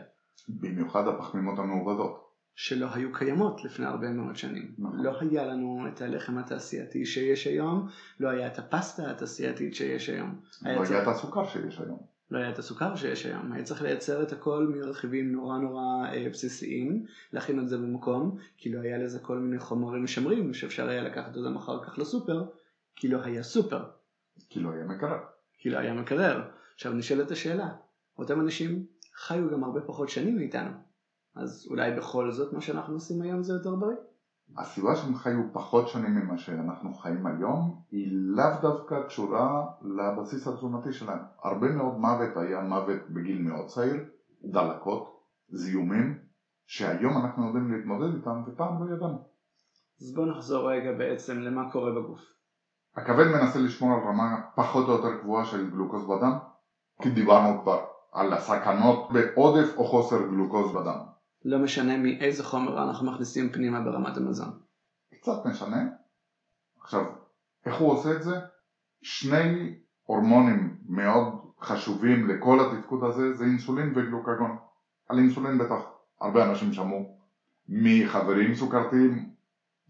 במיוחד 0.49 1.09
הפחמימות 1.09 1.59
המעובדות. 1.59 2.24
שלא 2.55 2.87
היו 2.95 3.13
קיימות 3.13 3.65
לפני 3.65 3.87
הרבה 3.87 4.09
מאוד 4.11 4.37
שנים. 4.37 4.75
נכון. 4.79 5.03
לא 5.03 5.21
היה 5.21 5.47
לנו 5.47 5.87
את 5.89 6.01
הלחם 6.01 6.39
התעשייתי 6.39 7.07
שיש 7.07 7.47
היום, 7.47 7.89
לא 8.21 8.29
היה 8.29 8.47
את 8.47 8.59
הפסטה 8.59 9.11
התעשייתית 9.11 9.75
שיש 9.75 10.09
היום. 10.09 10.41
לא 10.63 10.71
היה 10.71 10.85
צריך... 10.85 11.03
את 11.03 11.09
הסוכר 11.09 11.49
שיש 11.49 11.79
היום. 11.79 12.15
לא 12.31 12.39
היה 12.39 12.51
את 12.51 12.59
הסוכר 12.59 12.97
שיש 12.97 13.27
היום, 13.27 13.53
היה 13.53 13.63
צריך 13.63 13.83
לייצר 13.83 14.23
את 14.23 14.33
הכל 14.33 14.73
מרכיבים 14.75 15.33
נורא 15.33 15.59
נורא 15.59 16.07
אה, 16.13 16.29
בסיסיים, 16.31 17.05
להכין 17.33 17.61
את 17.61 17.69
זה 17.69 17.79
במקום, 17.79 18.39
כי 18.57 18.73
לא 18.73 18.81
היה 18.81 18.99
לזה 18.99 19.19
כל 19.19 19.39
מיני 19.39 19.59
חומרים 19.59 20.05
משמרים 20.05 20.55
שאפשר 20.55 20.89
היה 20.89 21.03
לקחת 21.03 21.37
אותם 21.37 21.57
אחר 21.57 21.85
כך 21.85 21.99
לסופר, 21.99 22.45
כי 22.97 23.09
לא 23.09 23.23
היה 23.25 23.43
סופר. 23.43 23.85
כי 24.49 24.61
לא 24.61 24.71
היה 24.71 24.85
מקרר. 24.85 25.19
כי 25.59 25.71
לא 25.71 25.79
היה 25.79 25.95
מקרר. 25.95 26.43
עכשיו 26.75 26.93
נשאלת 26.93 27.31
השאלה, 27.31 27.69
אותם 28.19 28.41
אנשים 28.41 28.87
חיו 29.15 29.51
גם 29.51 29.65
הרבה 29.65 29.81
פחות 29.81 30.09
שנים 30.09 30.37
מאיתנו, 30.37 30.71
אז 31.37 31.67
אולי 31.71 31.91
בכל 31.91 32.31
זאת 32.31 32.53
מה 32.53 32.61
שאנחנו 32.61 32.95
עושים 32.95 33.23
היום 33.23 33.43
זה 33.43 33.53
יותר 33.53 33.75
בריא? 33.75 33.97
הסיבה 34.57 34.97
שהם 34.97 35.15
חיו 35.15 35.53
פחות 35.53 35.89
שנים 35.89 36.15
ממה 36.15 36.39
שאנחנו 36.39 36.95
חיים 36.95 37.27
היום 37.27 37.81
היא 37.91 38.13
לאו 38.13 38.61
דווקא 38.63 39.03
קשורה 39.07 39.67
לבסיס 39.83 40.49
התזונתי 40.49 40.93
שלהם. 40.93 41.19
הרבה 41.43 41.73
מאוד 41.73 41.99
מוות 41.99 42.37
היה 42.37 42.61
מוות 42.61 42.99
בגיל 43.11 43.43
מאוד 43.43 43.67
צעיר, 43.67 44.05
דלקות, 44.45 45.21
זיהומים, 45.49 46.19
שהיום 46.67 47.25
אנחנו 47.25 47.47
יודעים 47.47 47.73
להתמודד 47.73 48.15
איתם 48.15 48.43
ופעם 48.47 48.83
לא 48.83 48.95
ידענו. 48.95 49.19
אז 50.01 50.15
בואו 50.15 50.27
נחזור 50.27 50.71
רגע 50.71 50.93
בעצם 50.93 51.39
למה 51.39 51.73
קורה 51.73 51.91
בגוף. 51.91 52.21
הכבד 52.97 53.27
מנסה 53.27 53.59
לשמור 53.59 53.93
על 53.93 54.09
רמה 54.09 54.37
פחות 54.57 54.89
או 54.89 54.93
יותר 54.93 55.21
קבועה 55.21 55.45
של 55.45 55.71
גלוקוז 55.71 56.05
בדם, 56.05 56.39
כי 57.03 57.11
דיברנו 57.11 57.63
כבר 57.63 57.81
על 58.13 58.33
הסכנות 58.33 59.09
בעודף 59.13 59.75
או 59.77 59.85
חוסר 59.85 60.23
גלוקוז 60.23 60.73
בדם. 60.75 61.14
לא 61.45 61.59
משנה 61.59 61.97
מאיזה 61.97 62.45
חומר 62.45 62.83
אנחנו 62.83 63.13
מכניסים 63.13 63.53
פנימה 63.53 63.81
ברמת 63.81 64.17
המזון. 64.17 64.59
קצת 65.21 65.47
משנה. 65.47 65.85
עכשיו, 66.81 67.05
איך 67.67 67.77
הוא 67.77 67.93
עושה 67.93 68.13
את 68.17 68.23
זה? 68.23 68.41
שני 69.03 69.75
הורמונים 70.03 70.77
מאוד 70.89 71.25
חשובים 71.61 72.29
לכל 72.29 72.59
התפקוד 72.61 73.05
הזה 73.05 73.33
זה 73.33 73.45
אינסולין 73.45 73.93
וגלוקגון. 73.97 74.57
על 75.09 75.19
אינסולין 75.19 75.59
בטח 75.59 75.81
הרבה 76.21 76.51
אנשים 76.51 76.73
שמעו 76.73 77.19
מחברים 77.69 78.55
סוכרתיים 78.55 79.31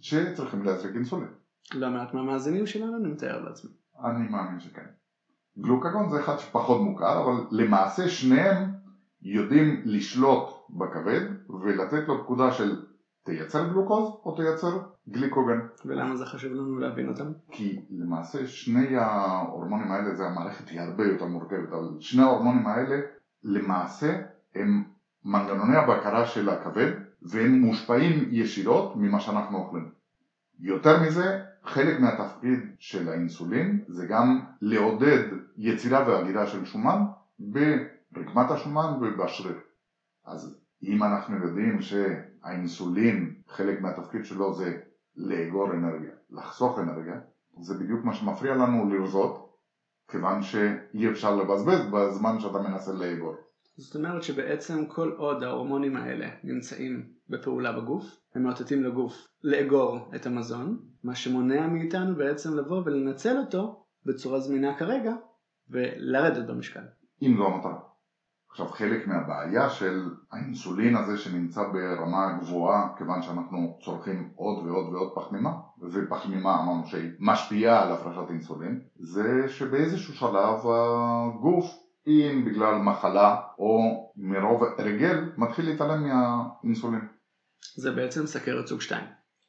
שצריכים 0.00 0.62
להזריק 0.62 0.94
אינסולין. 0.94 1.28
לא 1.74 1.90
מעט 1.90 2.14
מהמאזינים 2.14 2.66
שלנו, 2.66 2.96
אני 2.96 3.08
מתאר 3.08 3.44
לעצמי. 3.44 3.70
אני 4.04 4.28
מאמין 4.28 4.60
שכן. 4.60 4.86
גלוקגון 5.58 6.10
זה 6.10 6.20
אחד 6.20 6.36
שפחות 6.38 6.80
מוכר, 6.80 7.22
אבל 7.22 7.46
למעשה 7.50 8.08
שניהם 8.08 8.72
יודעים 9.22 9.82
לשלוט 9.84 10.48
בכבד 10.70 11.20
ולתת 11.50 12.08
לו 12.08 12.24
פקודה 12.24 12.52
של 12.52 12.82
תייצר 13.24 13.68
גלוקוז 13.68 14.08
או 14.24 14.36
תייצר 14.36 14.78
גליקוגן. 15.08 15.58
ולמה 15.84 16.16
זה 16.16 16.26
חשוב 16.26 16.52
לנו 16.52 16.78
להבין 16.78 17.08
אותם? 17.08 17.32
כי 17.50 17.80
למעשה 17.90 18.46
שני 18.46 18.96
ההורמונים 18.96 19.92
האלה, 19.92 20.14
זה 20.14 20.24
המערכת 20.24 20.68
היא 20.68 20.80
הרבה 20.80 21.04
יותר 21.04 21.24
מורכבת, 21.24 21.68
אבל 21.68 21.88
שני 22.00 22.22
ההורמונים 22.22 22.66
האלה 22.66 23.00
למעשה 23.42 24.22
הם 24.54 24.84
מנגנוני 25.24 25.76
הבקרה 25.76 26.26
של 26.26 26.48
הכבד 26.48 26.92
והם 27.22 27.60
מושפעים 27.60 28.28
ישירות 28.30 28.96
ממה 28.96 29.20
שאנחנו 29.20 29.58
אוכלים. 29.58 29.90
יותר 30.60 31.02
מזה, 31.02 31.40
חלק 31.64 32.00
מהתפקיד 32.00 32.58
של 32.78 33.08
האינסולין 33.08 33.84
זה 33.88 34.06
גם 34.06 34.40
לעודד 34.60 35.22
יצירה 35.56 36.08
והגירה 36.08 36.46
של 36.46 36.64
שומן 36.64 37.04
ברקמת 37.38 38.50
השומן 38.50 38.98
ובשריר. 39.00 39.56
אז 40.26 40.63
אם 40.86 41.02
אנחנו 41.02 41.36
יודעים 41.36 41.80
שהאינסולין, 41.80 43.34
חלק 43.48 43.80
מהתפקיד 43.80 44.24
שלו 44.24 44.54
זה 44.54 44.78
לאגור 45.16 45.72
אנרגיה, 45.72 46.12
לחסוך 46.30 46.78
אנרגיה, 46.78 47.20
זה 47.60 47.74
בדיוק 47.74 48.04
מה 48.04 48.14
שמפריע 48.14 48.54
לנו 48.54 48.88
לרזות, 48.88 49.54
כיוון 50.08 50.42
שאי 50.42 51.08
אפשר 51.10 51.36
לבזבז 51.36 51.80
בזמן 51.92 52.40
שאתה 52.40 52.58
מנסה 52.58 52.92
לאגור. 52.92 53.34
זאת 53.76 53.96
אומרת 53.96 54.22
שבעצם 54.22 54.86
כל 54.86 55.12
עוד 55.16 55.42
ההורמונים 55.42 55.96
האלה 55.96 56.28
נמצאים 56.44 57.06
בפעולה 57.28 57.72
בגוף, 57.80 58.04
הם 58.34 58.42
מאותתים 58.42 58.84
לגוף 58.84 59.26
לאגור 59.42 60.10
את 60.14 60.26
המזון, 60.26 60.78
מה 61.04 61.14
שמונע 61.14 61.66
מאיתנו 61.66 62.16
בעצם 62.16 62.56
לבוא 62.56 62.82
ולנצל 62.84 63.36
אותו 63.38 63.84
בצורה 64.06 64.40
זמינה 64.40 64.78
כרגע 64.78 65.12
ולרדת 65.68 66.46
במשקל. 66.46 66.84
אם 67.22 67.36
זו 67.36 67.46
המטרה. 67.46 67.93
עכשיו 68.54 68.68
חלק 68.68 69.06
מהבעיה 69.06 69.70
של 69.70 70.10
האינסולין 70.32 70.96
הזה 70.96 71.16
שנמצא 71.16 71.62
ברמה 71.62 72.38
גבוהה 72.40 72.88
כיוון 72.98 73.22
שאנחנו 73.22 73.78
צורכים 73.84 74.30
עוד 74.36 74.66
ועוד 74.66 74.92
ועוד 74.92 75.12
פחמימה 75.14 75.50
ופחמימה 75.92 76.60
אמרנו 76.60 76.86
שהיא 76.86 77.10
משפיעה 77.20 77.82
על 77.82 77.92
הפרשת 77.92 78.30
אינסולין 78.30 78.80
זה 78.98 79.48
שבאיזשהו 79.48 80.14
שלב 80.14 80.58
הגוף 80.66 81.64
אם 82.06 82.44
בגלל 82.46 82.74
מחלה 82.74 83.36
או 83.58 83.78
מרוב 84.16 84.62
הרגל 84.78 85.32
מתחיל 85.36 85.64
להתעלם 85.64 86.02
מהאינסולין. 86.02 87.06
זה 87.76 87.90
בעצם 87.90 88.26
סכרת 88.26 88.66
סוג 88.66 88.80
2. 88.80 89.04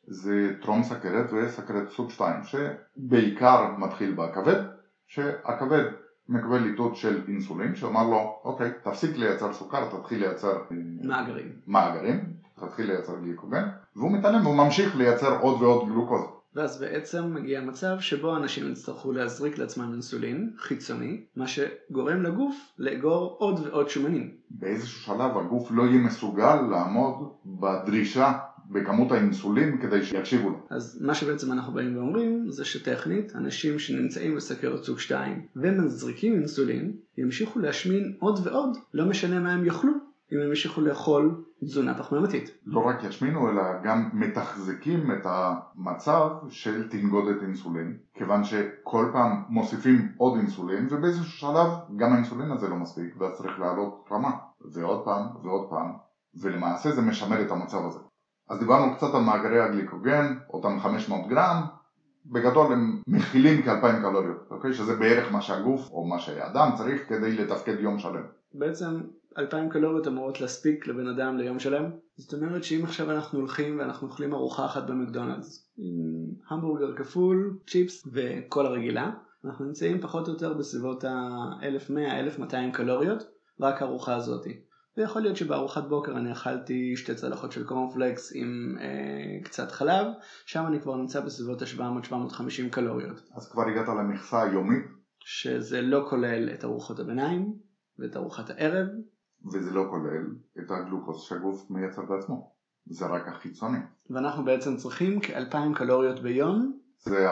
זה 0.07 0.51
טרום 0.61 0.83
סכרת 0.83 1.33
וסכרת 1.33 1.89
סוג 1.89 2.09
2 2.09 2.35
שבעיקר 2.43 3.71
מתחיל 3.77 4.15
בכבד 4.15 4.61
שהכבד 5.07 5.83
מקבל 6.29 6.65
איתות 6.65 6.95
של 6.95 7.21
אינסולין 7.27 7.75
שאומר 7.75 8.03
לו 8.03 8.39
אוקיי 8.43 8.71
תפסיק 8.83 9.17
לייצר 9.17 9.53
סוכר 9.53 9.97
תתחיל 9.97 10.19
לייצר 10.19 10.57
אה, 10.71 10.77
מאגרים, 11.03 11.51
מאגרים 11.67 12.33
תתחיל 12.59 12.85
לייצר 12.87 13.19
גליקוגן 13.19 13.67
והוא 13.95 14.11
מתעלם 14.11 14.45
והוא 14.45 14.57
ממשיך 14.57 14.95
לייצר 14.95 15.39
עוד 15.39 15.61
ועוד 15.61 15.87
גלוקוז 15.87 16.21
ואז 16.55 16.79
בעצם 16.79 17.33
מגיע 17.33 17.61
מצב 17.61 17.99
שבו 17.99 18.35
אנשים 18.35 18.71
יצטרכו 18.71 19.11
להזריק 19.11 19.57
לעצמם 19.57 19.91
אינסולין 19.93 20.53
חיצוני, 20.57 21.21
מה 21.35 21.47
שגורם 21.47 22.23
לגוף 22.23 22.55
לאגור 22.77 23.35
עוד 23.39 23.59
ועוד 23.59 23.89
שומנים. 23.89 24.31
באיזשהו 24.49 25.01
שלב 25.01 25.37
הגוף 25.37 25.71
לא 25.71 25.83
יהיה 25.83 26.01
מסוגל 26.01 26.55
לעמוד 26.55 27.15
בדרישה 27.45 28.33
בכמות 28.69 29.11
האינסולין 29.11 29.81
כדי 29.81 30.03
שיקשיבו 30.03 30.49
לו. 30.49 30.57
אז 30.69 31.01
מה 31.01 31.15
שבעצם 31.15 31.51
אנחנו 31.51 31.73
באים 31.73 31.97
ואומרים 31.97 32.51
זה 32.51 32.65
שטכנית 32.65 33.35
אנשים 33.35 33.79
שנמצאים 33.79 34.35
בסכרת 34.35 34.83
סוג 34.83 34.99
2 34.99 35.41
ומזריקים 35.55 36.33
אינסולין 36.33 36.93
ימשיכו 37.17 37.59
להשמין 37.59 38.13
עוד 38.19 38.39
ועוד, 38.43 38.77
לא 38.93 39.05
משנה 39.05 39.39
מה 39.39 39.53
הם 39.53 39.65
יאכלו, 39.65 39.91
אם 40.33 40.37
הם 40.39 40.47
ימשיכו 40.47 40.81
לאכול 40.81 41.43
תזונה 41.63 41.97
פחמימתית. 41.97 42.51
לא 42.65 42.79
רק 42.79 43.03
ישמינו 43.03 43.49
אלא 43.49 43.61
גם 43.83 44.09
מתחזקים 44.13 45.11
את 45.11 45.25
המצב 45.25 46.29
של 46.49 46.89
תנגודת 46.89 47.41
אינסולין 47.41 47.97
כיוון 48.13 48.43
שכל 48.43 49.09
פעם 49.13 49.43
מוסיפים 49.49 50.11
עוד 50.17 50.37
אינסולין 50.37 50.87
ובאיזשהו 50.91 51.25
שלב 51.25 51.69
גם 51.95 52.13
האינסולין 52.13 52.51
הזה 52.51 52.67
לא 52.69 52.75
מספיק 52.75 53.21
ואז 53.21 53.37
צריך 53.37 53.59
לעלות 53.59 54.07
רמה 54.11 54.31
ועוד 54.73 55.05
פעם 55.05 55.27
ועוד 55.43 55.69
פעם 55.69 55.91
ולמעשה 56.41 56.91
זה 56.91 57.01
משמר 57.01 57.41
את 57.41 57.51
המצב 57.51 57.85
הזה. 57.87 57.99
אז 58.49 58.59
דיברנו 58.59 58.95
קצת 58.95 59.13
על 59.13 59.21
מאגרי 59.21 59.61
הגליקוגן, 59.61 60.37
אותם 60.49 60.79
500 60.79 61.27
גרם, 61.29 61.61
בגדול 62.25 62.73
הם 62.73 63.01
מכילים 63.07 63.61
כ-2,000 63.61 64.01
קלוריות, 64.01 64.47
אוקיי? 64.51 64.73
שזה 64.73 64.95
בערך 64.95 65.31
מה 65.31 65.41
שהגוף 65.41 65.91
או 65.91 66.05
מה 66.05 66.19
שהאדם 66.19 66.69
צריך 66.77 67.09
כדי 67.09 67.35
לתפקד 67.35 67.79
יום 67.79 67.99
שלם. 67.99 68.25
בעצם 68.53 69.01
2,000 69.37 69.69
קלוריות 69.69 70.07
אמורות 70.07 70.41
להספיק 70.41 70.87
לבן 70.87 71.07
אדם 71.07 71.37
ליום 71.37 71.59
שלם. 71.59 71.85
זאת 72.17 72.33
אומרת 72.33 72.63
שאם 72.63 72.83
עכשיו 72.83 73.11
אנחנו 73.11 73.39
הולכים 73.39 73.79
ואנחנו 73.79 74.07
אוכלים 74.07 74.33
ארוחה 74.33 74.65
אחת 74.65 74.83
במקדונלדס 74.83 75.71
עם 75.77 75.95
המבורגר 76.49 76.95
כפול, 76.95 77.57
צ'יפס 77.67 78.07
וכל 78.13 78.65
הרגילה, 78.65 79.11
אנחנו 79.45 79.65
נמצאים 79.65 80.01
פחות 80.01 80.27
או 80.27 80.33
יותר 80.33 80.53
בסביבות 80.53 81.03
ה-1100-1200 81.03 82.73
קלוריות, 82.73 83.23
רק 83.61 83.81
הארוחה 83.81 84.15
הזאתי. 84.15 84.61
ויכול 84.97 85.21
להיות 85.21 85.37
שבארוחת 85.37 85.83
בוקר 85.83 86.17
אני 86.17 86.31
אכלתי 86.31 86.95
שתי 86.95 87.15
צלחות 87.15 87.51
של 87.51 87.67
קורנפלקס 87.67 88.31
עם 88.35 88.77
אה, 88.81 89.43
קצת 89.43 89.71
חלב, 89.71 90.07
שם 90.45 90.63
אני 90.67 90.81
כבר 90.81 90.95
נמצא 90.95 91.21
בסביבות 91.21 91.61
ה-700-750 91.61 92.69
קלוריות. 92.71 93.21
אז 93.35 93.51
כבר 93.51 93.67
הגעת 93.67 93.87
למכסה 93.87 94.43
היומית? 94.43 94.85
שזה 95.19 95.81
לא 95.81 96.05
כולל 96.09 96.49
את 96.53 96.63
ארוחות 96.63 96.99
הביניים 96.99 97.53
ואת 97.99 98.17
ארוחת 98.17 98.49
הערב. 98.49 98.87
וזה 99.53 99.71
לא 99.71 99.83
כולל 99.89 100.25
את 100.59 100.71
הגלוקוז 100.71 101.21
שהגוף 101.21 101.69
מייצר 101.69 102.01
בעצמו, 102.01 102.51
זה 102.85 103.05
רק 103.05 103.27
החיצוני. 103.27 103.77
ואנחנו 104.09 104.45
בעצם 104.45 104.77
צריכים 104.77 105.19
כ-2,000 105.21 105.75
קלוריות 105.75 106.19
ביום 106.19 106.79
זה 106.99 107.27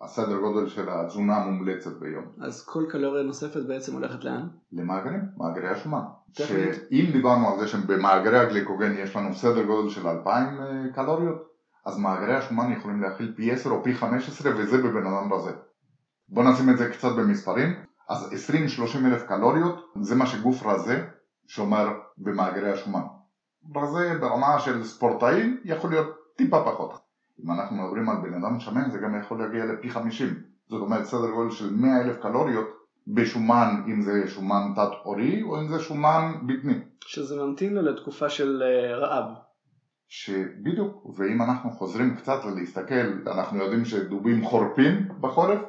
הסדר 0.00 0.38
גודל 0.40 0.68
של 0.68 0.88
התזונה 0.88 1.36
המומלצת 1.36 1.98
ביום. 2.00 2.24
אז 2.40 2.64
כל 2.64 2.84
קלוריה 2.90 3.22
נוספת 3.22 3.66
בעצם 3.66 3.92
הולכת 3.94 4.24
לאן? 4.24 4.48
למאגרים, 4.72 5.20
מאגרי 5.36 5.68
השומן. 5.68 6.04
שאם 6.32 7.10
דיברנו 7.12 7.48
על 7.48 7.58
זה 7.58 7.66
שבמאגרי 7.66 8.38
הגליקוגן 8.38 8.94
יש 8.98 9.16
לנו 9.16 9.34
סדר 9.34 9.62
גודל 9.62 9.88
של 9.88 10.06
2,000 10.06 10.60
אה, 10.60 10.92
קלוריות, 10.94 11.48
אז 11.86 11.98
מאגרי 11.98 12.34
השומן 12.34 12.72
יכולים 12.72 13.02
להכיל 13.02 13.32
פי 13.36 13.52
10 13.52 13.70
או 13.70 13.82
פי 13.84 13.94
15 13.94 14.52
וזה 14.56 14.78
בבן 14.78 15.06
אדם 15.06 15.32
רזה. 15.32 15.52
בוא 16.28 16.44
נשים 16.44 16.70
את 16.70 16.78
זה 16.78 16.88
קצת 16.88 17.12
במספרים, 17.16 17.74
אז 18.08 18.32
20-30 18.94 19.06
אלף 19.06 19.22
קלוריות 19.22 19.92
זה 20.00 20.14
מה 20.14 20.26
שגוף 20.26 20.66
רזה 20.66 21.04
שומר 21.46 21.88
במאגרי 22.18 22.70
השומן. 22.70 23.02
רזה 23.76 24.18
ברמה 24.20 24.58
של 24.58 24.84
ספורטאי 24.84 25.56
יכול 25.64 25.90
להיות 25.90 26.06
טיפה 26.36 26.64
פחות. 26.64 26.98
אם 27.44 27.50
אנחנו 27.50 27.76
מדברים 27.76 28.08
על 28.08 28.16
בן 28.16 28.34
אדם 28.34 28.60
שמן 28.60 28.90
זה 28.90 28.98
גם 28.98 29.18
יכול 29.18 29.38
להגיע 29.38 29.64
לפי 29.64 29.90
50 29.90 30.34
זאת 30.68 30.80
אומרת 30.80 31.04
סדר 31.04 31.30
גודל 31.30 31.50
של 31.50 31.74
100 31.74 32.00
אלף 32.00 32.16
קלוריות 32.22 32.77
בשומן 33.14 33.82
אם 33.86 34.02
זה 34.02 34.28
שומן 34.28 34.72
תת 34.74 34.90
עורי 35.02 35.42
או 35.42 35.60
אם 35.60 35.68
זה 35.68 35.78
שומן 35.78 36.32
בטני 36.46 36.74
שזה 37.06 37.36
ממתין 37.36 37.74
לו 37.74 37.82
לתקופה 37.82 38.28
של 38.28 38.62
אה, 38.62 38.96
רעב 38.96 39.24
שבדיוק 40.08 41.06
ואם 41.18 41.42
אנחנו 41.42 41.70
חוזרים 41.70 42.16
קצת 42.16 42.40
להסתכל 42.56 43.22
אנחנו 43.26 43.58
יודעים 43.58 43.84
שדובים 43.84 44.44
חורפים 44.44 45.08
בחורף 45.20 45.60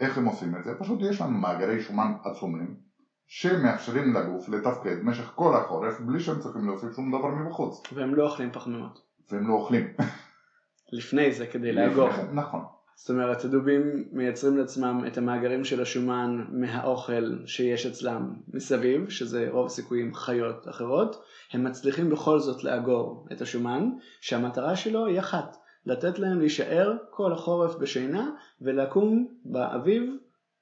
איך 0.00 0.18
הם 0.18 0.24
עושים 0.24 0.56
את 0.56 0.64
זה? 0.64 0.74
פשוט 0.74 0.98
יש 1.02 1.20
לנו 1.20 1.38
מאגרי 1.38 1.80
שומן 1.80 2.12
עצומים 2.24 2.76
שמאפשרים 3.26 4.14
לגוף 4.14 4.48
לתפקד 4.48 4.98
במשך 5.00 5.32
כל 5.34 5.56
החורף 5.56 6.00
בלי 6.00 6.20
שהם 6.20 6.38
צריכים 6.38 6.66
להוסיף 6.66 6.96
שום 6.96 7.18
דבר 7.18 7.28
מבחוץ 7.28 7.82
והם 7.92 8.14
לא 8.14 8.24
אוכלים 8.24 8.52
פחמימות 8.52 8.98
והם 9.30 9.48
לא 9.48 9.54
אוכלים 9.54 9.94
לפני 10.92 11.32
זה 11.32 11.46
כדי 11.46 11.72
לאגור. 11.72 12.08
נכון. 12.32 12.79
זאת 13.00 13.10
אומרת 13.10 13.44
הדובים 13.44 14.04
מייצרים 14.12 14.56
לעצמם 14.56 15.04
את 15.06 15.18
המאגרים 15.18 15.64
של 15.64 15.82
השומן 15.82 16.44
מהאוכל 16.48 17.36
שיש 17.46 17.86
אצלם 17.86 18.32
מסביב, 18.54 19.08
שזה 19.08 19.46
רוב 19.50 19.66
הסיכויים 19.66 20.14
חיות 20.14 20.68
אחרות, 20.68 21.22
הם 21.52 21.64
מצליחים 21.64 22.10
בכל 22.10 22.38
זאת 22.38 22.64
לאגור 22.64 23.26
את 23.32 23.40
השומן, 23.40 23.90
שהמטרה 24.20 24.76
שלו 24.76 25.06
היא 25.06 25.18
אחת, 25.18 25.56
לתת 25.86 26.18
להם 26.18 26.38
להישאר 26.38 26.96
כל 27.10 27.32
החורף 27.32 27.74
בשינה 27.74 28.30
ולקום 28.60 29.28
באביב 29.44 30.02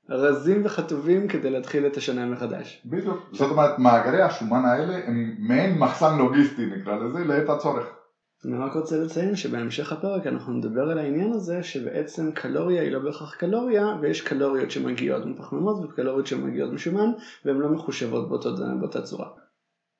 רזים 0.09 0.63
וחטובים 0.65 1.29
כדי 1.29 1.51
להתחיל 1.51 1.87
את 1.87 1.97
השנה 1.97 2.27
מחדש. 2.27 2.83
בדיוק, 2.87 3.31
זאת 3.33 3.51
אומרת 3.51 3.79
מאגרי 3.79 4.23
השומן 4.23 4.65
האלה 4.65 5.07
הם 5.07 5.37
מעין 5.39 5.79
מחסן 5.79 6.19
לוגיסטי 6.19 6.67
נקרא 6.67 6.97
לזה 6.97 7.25
לעת 7.25 7.49
הצורך. 7.49 7.98
אני 8.45 8.59
רק 8.59 8.73
רוצה 8.73 8.97
לציין 8.97 9.37
שבהמשך 9.37 9.93
הפרק 9.93 10.27
אנחנו 10.27 10.53
נדבר 10.53 10.91
על 10.91 10.99
העניין 10.99 11.33
הזה 11.33 11.63
שבעצם 11.63 12.33
קלוריה 12.33 12.83
היא 12.83 12.93
לא 12.93 12.99
בהכרח 12.99 13.35
קלוריה 13.35 13.87
ויש 14.01 14.21
קלוריות 14.21 14.71
שמגיעות 14.71 15.27
מפחמימות 15.27 15.85
וקלוריות 15.85 16.27
שמגיעות 16.27 16.73
משומן 16.73 17.11
והן 17.45 17.57
לא 17.57 17.69
מחושבות 17.69 18.29
באותו, 18.29 18.51
באותה 18.81 19.03
צורה. 19.03 19.29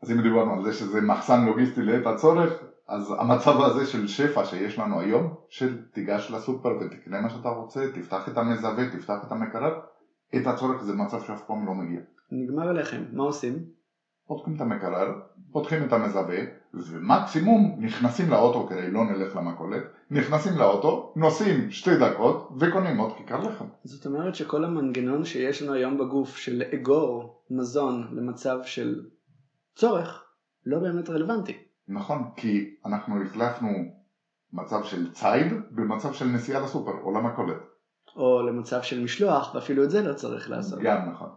אז 0.03 0.11
אם 0.11 0.23
דיברנו 0.23 0.53
על 0.53 0.65
זה 0.65 0.73
שזה 0.73 1.01
מחסן 1.01 1.47
לוגיסטי 1.47 1.83
לעת 1.83 2.07
הצורך 2.07 2.63
אז 2.89 3.15
המצב 3.19 3.61
הזה 3.61 3.87
של 3.87 4.07
שפע 4.07 4.45
שיש 4.45 4.79
לנו 4.79 5.01
היום 5.01 5.35
של 5.49 5.83
תיגש 5.93 6.31
לסופר 6.31 6.69
ותקנה 6.81 7.21
מה 7.21 7.31
שאתה 7.31 7.49
רוצה, 7.49 7.81
תפתח 7.95 8.29
את 8.29 8.39
המזווה, 8.39 8.91
תפתח 8.93 9.25
את 9.27 9.33
המקרר, 9.33 9.81
את 10.37 10.47
הצורך 10.47 10.83
זה 10.83 10.93
מצב 10.93 11.21
שאף 11.21 11.43
פעם 11.47 11.67
לא 11.67 11.75
מגיע. 11.75 12.01
נגמר 12.33 12.69
הלחם, 12.69 13.05
מה 13.13 13.23
עושים? 13.23 13.78
פותחים 14.29 14.57
את 14.57 14.61
המקרר, 14.61 15.21
פותחים 15.53 15.85
את 15.85 15.93
המזווה, 15.93 16.39
ומקסימום 16.75 17.77
נכנסים 17.79 18.31
לאוטו 18.31 18.67
כדי 18.67 18.91
לא 18.91 19.05
נלך 19.05 19.37
למכולת, 19.37 19.83
נכנסים 20.11 20.59
לאוטו, 20.59 21.13
נוסעים 21.17 21.71
שתי 21.71 21.97
דקות 21.97 22.49
וקונים 22.59 22.99
עוד 22.99 23.17
כיכר 23.17 23.41
לחם. 23.41 23.65
זאת 23.85 24.07
אומרת 24.07 24.35
שכל 24.35 24.65
המנגנון 24.65 25.25
שיש 25.25 25.63
לנו 25.63 25.73
היום 25.73 25.99
בגוף 25.99 26.37
של 26.37 26.57
לאגור 26.57 27.43
מזון 27.51 28.09
למצב 28.13 28.59
של 28.63 29.05
צורך, 29.75 30.25
לא 30.67 30.79
באמת 30.79 31.11
רלוונטי. 31.11 31.59
נכון, 31.89 32.31
כי 32.37 32.77
אנחנו 32.87 33.23
החלפנו 33.23 33.69
מצב 34.53 34.85
של 34.85 35.13
ציד 35.13 35.53
במצב 35.71 36.13
של 36.13 36.25
נסיעה 36.25 36.61
לסופר 36.61 36.93
או 37.03 37.13
למכולת. 37.13 37.57
או 38.17 38.43
למצב 38.43 38.83
של 38.83 39.05
משלוח, 39.05 39.55
ואפילו 39.55 39.85
את 39.85 39.91
זה 39.91 40.03
לא 40.03 40.15
צריך 40.15 40.51
לעשות. 40.51 40.79
גם 40.83 41.11
נכון. 41.11 41.29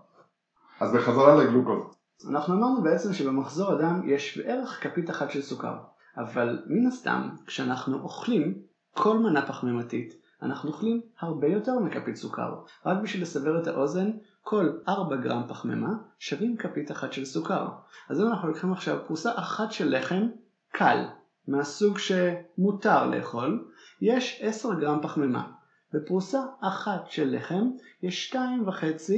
אז 0.79 0.93
בחזרה 0.93 1.35
לגלוקוז. 1.35 2.00
אנחנו 2.29 2.53
אמרנו 2.53 2.83
בעצם 2.83 3.13
שבמחזור 3.13 3.71
הדם 3.71 4.01
יש 4.05 4.37
בערך 4.37 4.83
כפית 4.83 5.09
אחת 5.09 5.31
של 5.31 5.41
סוכר, 5.41 5.75
אבל 6.17 6.63
מן 6.67 6.87
הסתם 6.87 7.29
כשאנחנו 7.45 8.01
אוכלים 8.01 8.61
כל 8.93 9.17
מנה 9.17 9.47
פחמימתית 9.47 10.21
אנחנו 10.41 10.69
אוכלים 10.69 11.01
הרבה 11.19 11.47
יותר 11.47 11.79
מכפית 11.79 12.15
סוכר. 12.15 12.55
רק 12.85 12.97
בשביל 13.03 13.21
לסבר 13.21 13.61
את 13.61 13.67
האוזן, 13.67 14.11
כל 14.41 14.69
4 14.87 15.15
גרם 15.15 15.43
פחמימה 15.47 15.89
שווים 16.19 16.57
כפית 16.57 16.91
אחת 16.91 17.13
של 17.13 17.25
סוכר. 17.25 17.67
אז 18.09 18.21
אם 18.21 18.27
אנחנו 18.27 18.47
לוקחים 18.47 18.73
עכשיו 18.73 18.97
פרוסה 19.07 19.31
אחת 19.35 19.71
של 19.71 19.97
לחם 19.97 20.27
קל, 20.71 21.05
מהסוג 21.47 21.97
שמותר 21.97 23.07
לאכול, 23.07 23.67
יש 24.01 24.39
10 24.41 24.73
גרם 24.73 24.99
פחמימה. 25.01 25.51
בפרוסה 25.93 26.39
אחת 26.61 27.07
של 27.07 27.35
לחם 27.35 27.69
יש 28.03 28.35
2.5 28.35 29.11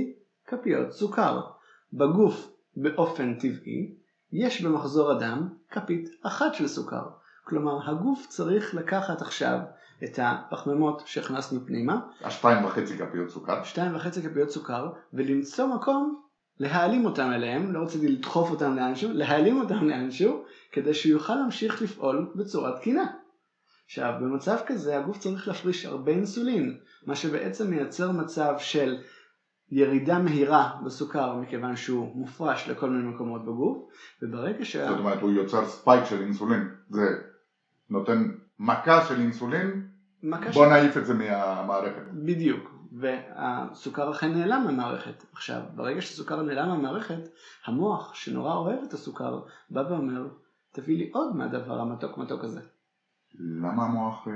כפיות 0.47 0.91
סוכר. 0.91 1.41
בגוף 1.93 2.52
באופן 2.75 3.33
טבעי, 3.33 3.95
יש 4.31 4.61
במחזור 4.61 5.11
הדם 5.11 5.49
כפית 5.69 6.09
אחת 6.23 6.53
של 6.53 6.67
סוכר. 6.67 7.03
כלומר, 7.43 7.89
הגוף 7.89 8.27
צריך 8.27 8.75
לקחת 8.75 9.21
עכשיו 9.21 9.59
את 10.03 10.19
הפחמימות 10.21 11.03
שהכנסנו 11.05 11.65
פנימה, 11.65 11.99
השתיים 12.21 12.65
וחצי 12.65 12.97
כפיות 12.97 13.29
סוכר, 13.29 13.63
שתיים 13.63 13.95
וחצי 13.95 14.21
כפיות 14.21 14.49
סוכר, 14.49 14.91
ולמצוא 15.13 15.67
מקום 15.67 16.21
להעלים 16.59 17.05
אותם 17.05 17.31
אליהם, 17.35 17.73
לא 17.73 17.79
רציתי 17.79 18.07
לדחוף 18.07 18.51
אותם 18.51 18.75
לאנשהו, 18.75 19.11
להעלים 19.13 19.59
אותם 19.59 19.89
לאנשהו, 19.89 20.43
כדי 20.71 20.93
שהוא 20.93 21.11
יוכל 21.11 21.35
להמשיך 21.35 21.81
לפעול 21.81 22.31
בצורה 22.35 22.77
תקינה. 22.79 23.05
עכשיו, 23.85 24.13
במצב 24.21 24.57
כזה 24.65 24.97
הגוף 24.97 25.17
צריך 25.17 25.47
להפריש 25.47 25.85
הרבה 25.85 26.11
אינסולין, 26.11 26.77
מה 27.05 27.15
שבעצם 27.15 27.69
מייצר 27.69 28.11
מצב 28.11 28.53
של 28.57 28.97
ירידה 29.71 30.19
מהירה 30.19 30.71
בסוכר 30.85 31.35
מכיוון 31.35 31.75
שהוא 31.75 32.15
מופרש 32.15 32.69
לכל 32.69 32.89
מיני 32.89 33.09
מקומות 33.09 33.41
בגוף 33.41 33.77
וברגע 34.21 34.65
שה... 34.65 34.89
זאת 34.89 34.99
אומרת 34.99 35.21
הוא 35.21 35.31
יוצר 35.31 35.65
ספייק 35.65 36.05
של 36.05 36.21
אינסולין 36.21 36.67
זה 36.89 37.01
נותן 37.89 38.31
מכה 38.59 39.01
של 39.05 39.19
אינסולין 39.19 39.87
בוא 40.23 40.65
ש... 40.65 40.69
נעיף 40.69 40.97
את 40.97 41.05
זה 41.05 41.13
מהמערכת 41.13 42.01
בדיוק 42.25 42.71
והסוכר 42.91 44.11
אכן 44.11 44.33
נעלם 44.33 44.63
מהמערכת 44.65 45.23
עכשיו 45.31 45.61
ברגע 45.75 46.01
שסוכר 46.01 46.41
נעלם 46.41 46.67
מהמערכת 46.69 47.29
המוח 47.65 48.13
שנורא 48.13 48.55
אוהב 48.55 48.79
את 48.87 48.93
הסוכר 48.93 49.41
בא 49.69 49.79
ואומר 49.89 50.27
תביא 50.71 50.97
לי 50.97 51.09
עוד 51.13 51.35
מהדבר 51.35 51.79
המתוק 51.79 52.17
מתוק 52.17 52.43
הזה 52.43 52.61
למה 53.39 53.83
המוח 53.83 54.27
אה, 54.27 54.33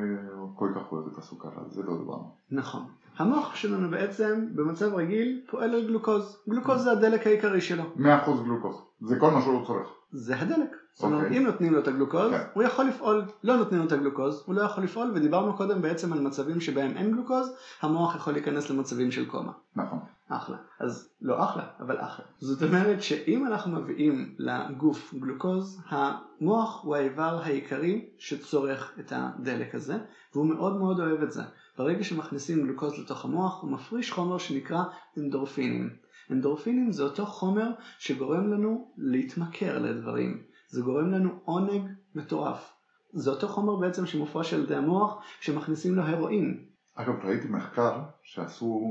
כל 0.56 0.74
כך 0.76 0.92
אוהב 0.92 1.08
את 1.08 1.18
הסוכר? 1.18 1.50
על 1.58 1.70
זה 1.70 1.84
לא 1.84 1.98
דיברנו. 1.98 2.36
נכון. 2.52 2.86
המוח 3.18 3.56
שלנו 3.56 3.90
בעצם 3.90 4.48
במצב 4.56 4.96
רגיל 4.96 5.42
פועל 5.50 5.76
על 5.76 5.88
גלוקוז. 5.88 6.38
גלוקוז 6.50 6.82
זה 6.82 6.92
הדלק 6.92 7.28
העיקרי 7.28 7.62
שלו. 7.62 7.84
100% 7.98 8.00
גלוקוז. 8.46 8.82
זה 9.02 9.20
כל 9.20 9.32
מה 9.32 9.42
שהוא 9.42 9.66
צורך. 9.66 9.88
זה 10.12 10.40
הדלק. 10.40 10.76
זאת 10.94 11.04
אומרת, 11.04 11.24
אוקיי. 11.24 11.38
אם 11.38 11.44
נותנים 11.44 11.74
לו 11.74 11.80
את 11.80 11.88
הגלוקוז, 11.88 12.32
כן. 12.32 12.44
הוא 12.54 12.64
יכול 12.64 12.86
לפעול. 12.86 13.26
לא 13.44 13.58
נותנים 13.58 13.82
לו 13.82 13.88
את 13.88 13.92
הגלוקוז, 13.92 14.44
הוא 14.46 14.56
לא 14.56 14.62
יכול 14.62 14.84
לפעול, 14.84 15.12
ודיברנו 15.16 15.58
קודם 15.58 15.82
בעצם 15.82 16.14
על 16.14 16.20
מצבים 16.20 16.62
שבהם 16.62 16.98
אין 16.98 17.12
גלוקוז, 17.12 17.54
המוח 17.82 18.16
יכול 18.16 18.34
להיכנס 18.34 18.70
למצבים 18.70 19.12
של 19.12 19.26
קומה. 19.26 19.52
נכון. 19.76 20.00
אחלה. 20.30 20.58
אז 20.80 21.10
לא 21.22 21.44
אחלה, 21.44 21.64
אבל 21.80 22.00
אחלה. 22.00 22.26
זאת 22.40 22.64
אומרת 22.64 23.02
שאם 23.02 23.48
אנחנו 23.48 23.82
מביאים 23.82 24.36
לגוף 24.40 25.14
גלוקוז, 25.14 25.82
המוח 25.90 26.84
הוא 26.84 26.96
האיבר 26.96 27.40
העיקרי 27.44 28.10
שצורך 28.18 28.94
את 29.00 29.14
הדלק 29.16 29.76
הזה, 29.76 29.98
והוא 30.34 30.46
מאוד 30.46 30.78
מאוד 30.78 31.00
אוהב 31.00 31.22
את 31.22 31.32
זה. 31.32 31.42
ברגע 31.78 32.04
שמכניסים 32.04 32.64
גלוקוז 32.64 33.00
לתוך 33.00 33.26
המוח, 33.26 33.62
הוא 33.62 33.72
מפריש 33.72 34.12
חומר 34.12 34.38
שנקרא 34.38 34.84
אנדורפינים. 35.18 35.90
אנדורפינים 36.32 36.92
זה 36.92 37.04
אותו 37.04 37.26
חומר 37.26 37.72
שגורם 38.00 38.54
לנו 38.54 38.94
להתמכר 38.98 39.80
לדברים. 39.80 40.44
זה 40.70 40.82
גורם 40.82 41.12
לנו 41.12 41.40
עונג 41.46 41.92
מטורף. 42.16 42.74
זה 43.14 43.30
אותו 43.30 43.48
חומר 43.48 43.76
בעצם 43.76 44.06
שמופרש 44.06 44.54
על 44.54 44.64
ידי 44.64 44.76
המוח 44.76 45.24
שמכניסים 45.40 45.96
לו 45.96 46.04
הרואין. 46.04 46.66
אגב, 46.96 47.14
ראיתי 47.24 47.48
מחקר 47.48 48.00
שעשו, 48.24 48.82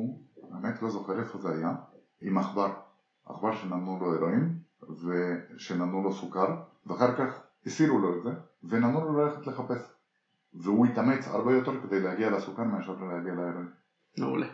האמת 0.57 0.83
לא 0.83 0.91
זוכר 0.91 1.21
איפה 1.21 1.39
זה 1.39 1.49
היה, 1.49 1.75
עם 2.21 2.39
עכבר. 2.39 2.73
עכבר 3.27 3.55
שנתנו 3.57 3.99
לו 4.01 4.13
הירואין 4.13 4.59
ושנתנו 5.57 6.03
לו 6.03 6.13
סוכר, 6.13 6.57
ואחר 6.87 7.17
כך 7.17 7.41
הסירו 7.67 7.99
לו 7.99 8.19
את 8.19 8.23
זה, 8.23 8.31
ונתנו 8.65 9.05
לו 9.05 9.19
ללכת 9.19 9.47
לחפש. 9.47 9.93
והוא 10.55 10.87
התאמץ 10.87 11.29
הרבה 11.29 11.53
יותר 11.53 11.73
כדי 11.83 12.01
להגיע 12.01 12.31
לסוכר 12.31 12.65
מאשר 12.65 12.93
להגיע 12.93 13.35
להירואין. 13.35 13.69
מעולה. 14.19 14.47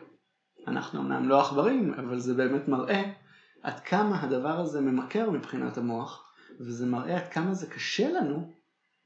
אנחנו 0.67 1.01
אמנם 1.01 1.29
לא 1.29 1.41
עכברים, 1.41 1.95
אבל 1.95 2.19
זה 2.19 2.35
באמת 2.35 2.69
מראה 2.69 3.13
עד 3.63 3.81
כמה 3.81 4.23
הדבר 4.23 4.61
הזה 4.61 4.81
ממכר 4.81 5.31
מבחינת 5.31 5.79
המוח, 5.79 6.33
וזה 6.61 6.87
מראה 6.87 7.17
עד 7.17 7.29
כמה 7.29 7.55
זה 7.55 7.67
קשה 7.67 8.11
לנו 8.11 8.53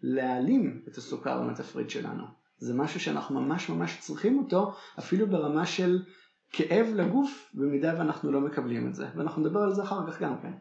להעלים 0.00 0.82
את 0.88 0.96
הסוכר 0.96 1.38
המתפריט 1.38 1.90
שלנו. 1.90 2.24
זה 2.58 2.74
משהו 2.74 3.00
שאנחנו 3.00 3.40
ממש 3.40 3.70
ממש 3.70 3.98
צריכים 4.00 4.38
אותו, 4.38 4.74
אפילו 4.98 5.26
ברמה 5.26 5.66
של 5.66 6.02
כאב 6.56 6.86
לגוף, 6.94 7.50
במידה 7.54 7.94
ואנחנו 7.98 8.32
לא 8.32 8.40
מקבלים 8.40 8.88
את 8.88 8.94
זה. 8.94 9.06
ואנחנו 9.16 9.42
נדבר 9.42 9.60
על 9.60 9.74
זה 9.74 9.82
אחר 9.82 10.06
כך 10.06 10.22
גם 10.22 10.34
כן. 10.42 10.52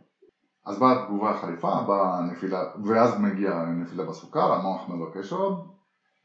אז 0.66 0.80
באה 0.80 1.04
התגובה 1.04 1.30
החריפה, 1.30 1.82
באה 1.88 2.22
נפילה, 2.32 2.64
ואז 2.86 3.20
מגיעה 3.20 3.66
נפילה 3.66 4.04
בסוכר, 4.04 4.54
המוח 4.54 4.90
מבקש 4.90 5.32
עוד, 5.32 5.68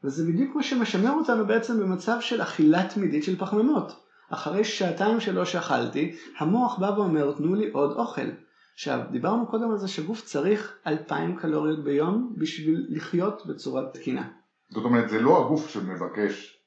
וזה 0.03 0.31
בדיוק 0.31 0.55
מה 0.55 0.63
שמשמר 0.63 1.11
אותנו 1.11 1.47
בעצם 1.47 1.79
במצב 1.79 2.17
של 2.21 2.41
אכילה 2.41 2.87
תמידית 2.87 3.23
של 3.23 3.39
פחמימות. 3.39 3.91
אחרי 4.29 4.63
שעתיים 4.63 5.19
שלא 5.19 5.45
שאכלתי, 5.45 6.15
המוח 6.39 6.79
בא 6.79 6.85
ואומר 6.85 7.31
תנו 7.31 7.55
לי 7.55 7.71
עוד 7.71 7.91
אוכל. 7.91 8.29
עכשיו, 8.73 8.99
דיברנו 9.11 9.47
קודם 9.47 9.71
על 9.71 9.77
זה 9.77 9.87
שגוף 9.87 10.21
צריך 10.21 10.77
2,000 10.87 11.35
קלוריות 11.35 11.83
ביום 11.83 12.33
בשביל 12.37 12.85
לחיות 12.89 13.45
בצורה 13.45 13.81
תקינה. 13.93 14.27
זאת 14.69 14.85
אומרת, 14.85 15.09
זה 15.09 15.21
לא 15.21 15.45
הגוף 15.45 15.69
שמבקש 15.69 16.60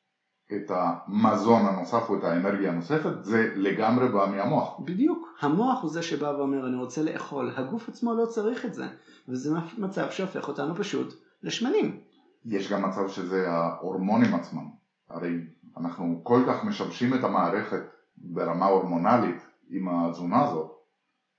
את 0.53 0.71
המזון 0.71 1.67
הנוסף 1.67 2.09
או 2.09 2.19
את 2.19 2.25
האנרגיה 2.25 2.71
הנוספת, 2.73 3.25
זה 3.25 3.53
לגמרי 3.57 4.09
בא 4.09 4.27
מהמוח. 4.31 4.81
בדיוק, 4.81 5.29
המוח 5.41 5.83
הוא 5.83 5.91
זה 5.91 6.03
שבא 6.03 6.27
ואומר 6.27 6.67
אני 6.67 6.77
רוצה 6.77 7.03
לאכול, 7.03 7.53
הגוף 7.57 7.89
עצמו 7.89 8.15
לא 8.15 8.27
צריך 8.27 8.65
את 8.65 8.75
זה, 8.75 8.85
וזה 9.29 9.51
מצב 9.79 10.11
שהופך 10.11 10.49
אותנו 10.49 10.75
פשוט 10.75 11.15
לשמנים. 11.43 12.01
יש 12.45 12.73
גם 12.73 12.89
מצב 12.89 13.09
שזה 13.09 13.51
ההורמונים 13.51 14.35
עצמם. 14.35 14.69
הרי 15.11 15.35
אנחנו 15.77 16.21
כל 16.23 16.41
כך 16.49 16.65
משבשים 16.65 17.15
את 17.15 17.25
המערכת 17.25 17.83
ברמה 18.17 18.67
הורמונלית 18.67 19.47
עם 19.71 19.89
התזונה 19.89 20.43
הזאת, 20.43 20.71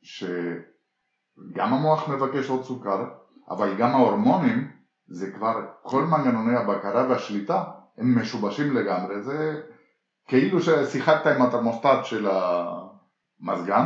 שגם 0.02 1.74
המוח 1.74 2.10
מבקש 2.10 2.50
עוד 2.50 2.64
סוכר, 2.64 3.06
אבל 3.50 3.78
גם 3.78 3.90
ההורמונים, 3.90 4.72
זה 5.08 5.32
כבר 5.32 5.54
כל 5.84 6.04
מנגנוני 6.04 6.56
הבקרה 6.56 7.08
והשליטה, 7.10 7.64
הם 7.98 8.22
משובשים 8.22 8.76
לגמרי. 8.76 9.22
זה 9.22 9.62
כאילו 10.28 10.60
ששיחקת 10.62 11.28
עם 11.28 11.42
התרמוסטט 11.42 12.04
של 12.04 12.28
המזגן, 12.30 13.86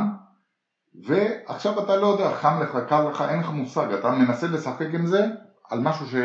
ועכשיו 1.03 1.83
אתה 1.83 1.95
לא 1.95 2.07
יודע, 2.07 2.31
חם 2.31 2.61
לך, 2.61 2.77
קר 2.89 3.09
לך, 3.09 3.23
אין 3.29 3.39
לך 3.39 3.49
מושג, 3.49 3.91
אתה 3.91 4.11
מנסה 4.11 4.47
לשחק 4.47 4.87
עם 4.93 5.05
זה 5.05 5.25
על 5.69 5.79
משהו 5.79 6.05
ש... 6.05 6.15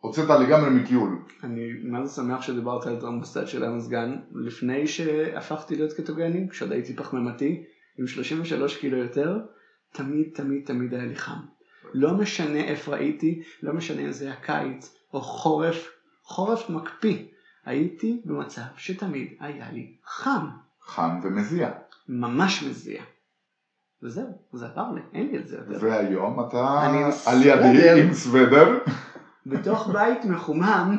הוצאת 0.00 0.40
לגמרי 0.40 0.70
מכיול. 0.70 1.18
אני 1.44 1.60
מה 1.82 2.06
זה 2.06 2.14
שמח 2.14 2.42
שדיברת 2.42 2.86
על 2.86 3.00
תרמוסטט 3.00 3.46
של 3.46 3.64
המזגן, 3.64 4.16
לפני 4.34 4.86
שהפכתי 4.86 5.76
להיות 5.76 5.92
קטוגני, 5.92 6.48
כשעוד 6.50 6.72
הייתי 6.72 6.96
פחמימתי, 6.96 7.64
עם 7.98 8.06
33 8.06 8.76
קילו 8.76 8.98
יותר, 8.98 9.38
תמיד 9.92 10.28
תמיד 10.34 10.62
תמיד 10.66 10.94
היה 10.94 11.04
לי 11.04 11.16
חם. 11.16 11.40
לא 11.94 12.14
משנה 12.14 12.58
איפה 12.58 12.96
הייתי, 12.96 13.42
לא 13.62 13.72
משנה 13.72 14.02
אם 14.02 14.12
זה 14.12 14.24
היה 14.24 14.36
קיץ 14.36 14.96
או 15.14 15.20
חורף, 15.20 15.88
חורף 16.30 16.70
מקפיא, 16.70 17.26
הייתי 17.64 18.22
במצב 18.24 18.60
שתמיד 18.76 19.28
היה 19.40 19.70
לי 19.72 19.96
חם. 20.04 20.46
חם 20.82 21.20
ומזיע. 21.22 21.70
ממש 22.08 22.62
מזיע. 22.62 23.02
וזהו, 24.02 24.26
זה 24.52 24.66
עבר 24.66 24.92
לי, 24.92 25.00
אין 25.12 25.26
לי 25.30 25.38
את 25.38 25.48
זה 25.48 25.56
יותר. 25.56 25.86
והיום 25.86 26.40
אתה 26.48 26.80
על. 27.26 27.42
ידי 27.42 28.02
עם 28.02 28.14
סוודר, 28.14 28.78
בתוך 29.46 29.88
בית 29.92 30.24
מחומם, 30.24 30.96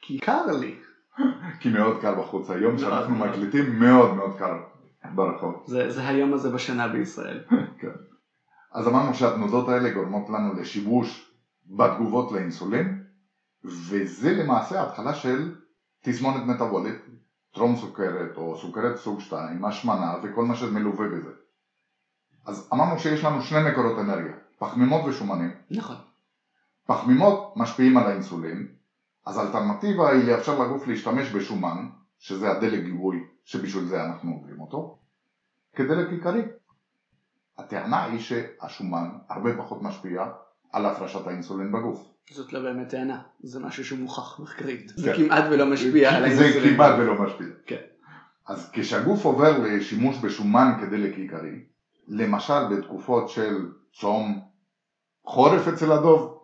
כי 0.00 0.18
קר 0.18 0.46
לי. 0.60 0.74
כי 1.60 1.68
מאוד 1.68 2.00
קר 2.00 2.14
בחוץ. 2.14 2.50
היום 2.50 2.78
שאנחנו. 2.78 3.14
מקליטים 3.14 3.78
מאוד 3.78 4.14
מאוד 4.14 4.38
קר 4.38 4.54
ברחוב. 5.14 5.64
זה, 5.66 5.90
זה 5.90 6.08
היום 6.08 6.34
הזה 6.34 6.50
בשנה 6.50 6.88
בישראל. 6.88 7.44
כן. 7.80 7.88
אז 8.72 8.88
אמרנו 8.88 9.14
שהתנודות 9.14 9.68
האלה 9.68 9.90
גורמות 9.90 10.28
לנו 10.28 10.54
לשיבוש 10.54 11.32
בתגובות 11.66 12.32
לאינסולין, 12.32 12.97
וזה 13.64 14.32
למעשה 14.32 14.82
התחלה 14.82 15.14
של 15.14 15.56
תסמונת 16.02 16.46
מטבולית, 16.46 16.98
טרום 17.54 17.76
סוכרת 17.76 18.36
או 18.36 18.56
סוכרת 18.56 18.96
סוג 18.96 19.20
2, 19.20 19.64
השמנה 19.64 20.16
וכל 20.22 20.44
מה 20.44 20.54
שמלווה 20.54 21.06
בזה. 21.06 21.30
אז 22.46 22.70
אמרנו 22.72 22.98
שיש 22.98 23.24
לנו 23.24 23.40
שני 23.40 23.70
מקורות 23.70 23.98
אנרגיה, 23.98 24.34
פחמימות 24.58 25.04
ושומנים. 25.06 25.50
נכון. 25.70 25.96
פחמימות 26.86 27.54
משפיעים 27.56 27.96
על 27.96 28.06
האינסולין, 28.06 28.68
אז 29.26 29.38
האלטרנטיבה 29.38 30.10
היא 30.10 30.30
לאפשר 30.30 30.58
לגוף 30.62 30.86
להשתמש 30.86 31.30
בשומן, 31.30 31.86
שזה 32.18 32.50
הדלק 32.50 32.84
גיבוי 32.84 33.16
שבשביל 33.44 33.84
זה 33.84 34.02
אנחנו 34.04 34.32
אוכלים 34.32 34.60
אותו, 34.60 34.98
כדלק 35.72 36.12
עיקרי. 36.12 36.42
הטענה 37.58 38.02
היא 38.02 38.18
שהשומן 38.18 39.10
הרבה 39.28 39.56
פחות 39.56 39.82
משפיע 39.82 40.24
על 40.72 40.86
הפרשת 40.86 41.26
האינסולין 41.26 41.72
בגוף. 41.72 42.17
זאת 42.32 42.52
לא 42.52 42.60
באמת 42.60 42.88
טענה, 42.88 43.18
זה 43.42 43.60
משהו 43.60 43.84
שהוא 43.84 43.98
מוכח 43.98 44.40
מחקרית. 44.40 44.90
כן. 44.90 44.96
זה 44.96 45.12
כמעט 45.16 45.44
ולא 45.50 45.66
משפיע 45.66 46.14
על 46.14 46.30
זה 46.30 46.44
האינסולין. 46.44 46.74
כמעט 46.74 46.94
ולא 46.98 47.14
משפיע. 47.22 47.46
כן. 47.66 47.80
אז 48.48 48.70
כשהגוף 48.72 49.24
עובר 49.24 49.58
לשימוש 49.58 50.18
בשומן 50.18 50.72
כדלק 50.80 51.14
עיקרי, 51.16 51.62
למשל 52.08 52.68
בתקופות 52.70 53.28
של 53.28 53.66
צום 53.92 54.40
חורף 55.24 55.68
אצל 55.68 55.92
הדוב, 55.92 56.38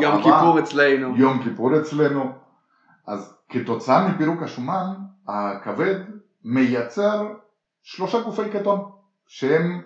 יום 0.00 0.14
הרעבה, 0.14 0.22
כיפור 0.22 0.58
אצלנו. 0.58 1.16
יום 1.16 1.42
כיפור 1.42 1.76
אצלנו, 1.80 2.30
אז 3.06 3.34
כתוצאה 3.48 4.08
מפירוק 4.08 4.42
השומן, 4.42 4.94
הכבד 5.28 5.94
מייצר 6.44 7.28
שלושה 7.82 8.20
גופי 8.20 8.50
קטון, 8.52 8.90
שהם 9.26 9.82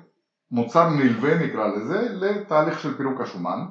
מוצר 0.51 0.91
נלווה 0.91 1.39
נקרא 1.39 1.67
לזה, 1.67 2.09
לתהליך 2.13 2.79
של 2.79 2.97
פירוק 2.97 3.21
השומן. 3.21 3.67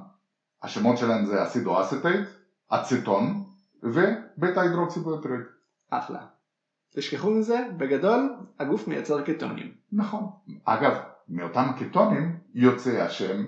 השמות 0.64 0.98
שלהם 0.98 1.26
זה 1.26 1.44
אסידואסטייט, 1.44 2.28
אצטון 2.70 3.44
ובטא 3.84 4.60
הידרוקסיבוטרית. 4.60 5.46
אחלה. 5.90 6.26
תשכחו 6.96 7.32
מזה, 7.32 7.68
בגדול 7.78 8.36
הגוף 8.60 8.88
מייצר 8.88 9.22
קטונים. 9.22 9.74
נכון. 9.92 10.28
אגב, 10.64 10.98
מאותם 11.30 11.68
קטונים 11.80 12.40
יוצא 12.54 13.02
השם 13.02 13.46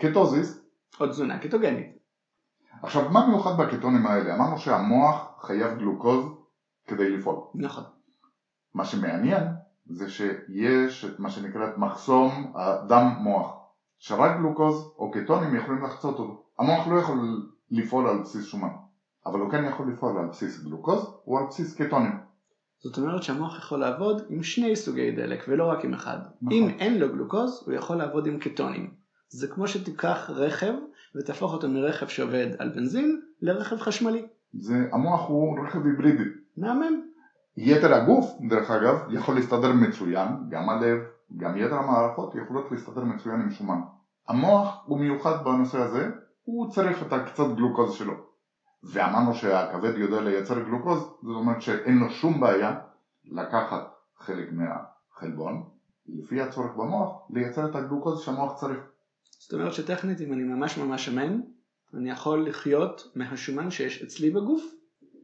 קטוזיס. 0.00 0.60
או 1.00 1.06
תזונה 1.06 1.38
קטוגנית. 1.38 1.98
עכשיו, 2.82 3.10
מה 3.10 3.26
מיוחד 3.26 3.56
בקטונים 3.60 4.06
האלה? 4.06 4.34
אמרנו 4.34 4.58
שהמוח 4.58 5.46
חייב 5.46 5.78
גלוקוז 5.78 6.24
כדי 6.86 7.16
לפעול. 7.16 7.44
נכון. 7.54 7.84
מה 8.74 8.84
שמעניין 8.84 9.44
זה 9.86 10.08
שיש 10.08 11.04
את 11.04 11.20
מה 11.20 11.30
שנקרא 11.30 11.66
מחסום 11.76 12.52
הדם 12.56 13.14
מוח, 13.20 13.54
שרק 13.98 14.36
גלוקוז 14.36 14.94
או 14.98 15.10
קטונים 15.10 15.56
יכולים 15.56 15.84
לחצות 15.84 16.18
אותו. 16.18 16.47
המוח 16.58 16.88
לא 16.88 16.98
יכול 16.98 17.18
לפעול 17.70 18.08
על 18.08 18.18
בסיס 18.18 18.44
שומן, 18.44 18.68
אבל 19.26 19.40
הוא 19.40 19.50
כן 19.50 19.64
יכול 19.64 19.92
לפעול 19.92 20.18
על 20.18 20.26
בסיס 20.26 20.64
גלוקוז 20.64 21.14
או 21.26 21.38
על 21.38 21.44
בסיס 21.48 21.82
קטונים. 21.82 22.12
זאת 22.82 22.98
אומרת 22.98 23.22
שהמוח 23.22 23.58
יכול 23.58 23.80
לעבוד 23.80 24.22
עם 24.28 24.42
שני 24.42 24.76
סוגי 24.76 25.10
דלק 25.10 25.44
ולא 25.48 25.64
רק 25.64 25.84
עם 25.84 25.94
אחד. 25.94 26.18
נכון. 26.42 26.52
אם 26.52 26.68
אין 26.78 26.98
לו 26.98 27.08
גלוקוז 27.08 27.62
הוא 27.66 27.74
יכול 27.74 27.96
לעבוד 27.96 28.26
עם 28.26 28.38
קטונים. 28.38 28.90
זה 29.28 29.48
כמו 29.48 29.68
שתיקח 29.68 30.30
רכב 30.34 30.72
ותהפוך 31.16 31.52
אותו 31.52 31.68
מרכב 31.68 32.06
שעובד 32.06 32.46
על 32.58 32.68
בנזין 32.68 33.20
לרכב 33.42 33.76
חשמלי. 33.76 34.26
זה, 34.54 34.88
המוח 34.92 35.28
הוא 35.28 35.66
רכב 35.66 35.86
היברידי. 35.86 36.30
מהמם. 36.56 37.02
יתר 37.56 37.94
הגוף, 37.94 38.30
דרך 38.48 38.70
אגב, 38.70 38.96
יכול 39.10 39.34
להסתדר 39.34 39.72
מצוין, 39.72 40.28
גם 40.48 40.68
הלב, 40.68 40.98
גם 41.36 41.56
יתר 41.56 41.74
המערכות 41.74 42.34
יכולות 42.34 42.70
להסתדר 42.70 43.04
מצוין 43.04 43.40
עם 43.40 43.50
שומן. 43.50 43.80
המוח 44.28 44.82
הוא 44.86 45.00
מיוחד 45.00 45.44
בנושא 45.44 45.78
הזה, 45.78 46.10
הוא 46.48 46.70
צריך 46.70 47.02
את 47.02 47.12
הקצת 47.12 47.44
גלוקוז 47.56 47.94
שלו. 47.94 48.14
ואמרנו 48.92 49.34
שהכבד 49.34 49.98
יודע 49.98 50.20
לייצר 50.20 50.62
גלוקוז, 50.62 50.98
זאת 50.98 51.36
אומרת 51.36 51.62
שאין 51.62 51.98
לו 51.98 52.10
שום 52.10 52.40
בעיה 52.40 52.80
לקחת 53.24 53.92
חלק 54.18 54.48
מהחלבון, 54.52 55.68
לפי 56.06 56.40
הצורך 56.40 56.76
במוח, 56.76 57.26
לייצר 57.30 57.70
את 57.70 57.74
הגלוקוז 57.74 58.20
שהמוח 58.20 58.60
צריך. 58.60 58.78
זאת 59.40 59.52
אומרת 59.52 59.72
שטכנית 59.72 60.20
אם 60.20 60.32
אני 60.32 60.42
ממש 60.42 60.78
ממש 60.78 61.04
שמן, 61.04 61.40
אני 61.94 62.10
יכול 62.10 62.48
לחיות 62.48 63.12
מהשומן 63.14 63.70
שיש 63.70 64.02
אצלי 64.02 64.30
בגוף 64.30 64.62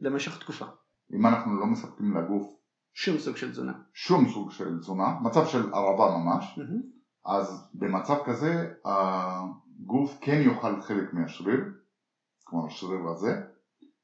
למשך 0.01 0.39
תקופה. 0.39 0.65
אם 1.13 1.25
אנחנו 1.25 1.59
לא 1.59 1.65
מספקים 1.65 2.17
לגוף 2.17 2.55
שום 2.93 3.17
סוג 3.17 3.37
של 3.37 3.51
תזונה. 3.51 3.73
שום 3.93 4.29
סוג 4.29 4.51
של 4.51 4.79
תזונה, 4.79 5.19
מצב 5.21 5.45
של 5.45 5.73
ערבה 5.73 6.17
ממש, 6.17 6.59
mm-hmm. 6.59 7.31
אז 7.31 7.69
במצב 7.73 8.17
כזה 8.25 8.73
הגוף 9.83 10.17
כן 10.21 10.41
יאכל 10.41 10.79
חלק 10.79 11.13
מהשריר, 11.13 11.59
כמו 12.45 12.65
השריר 12.65 13.07
הזה, 13.07 13.35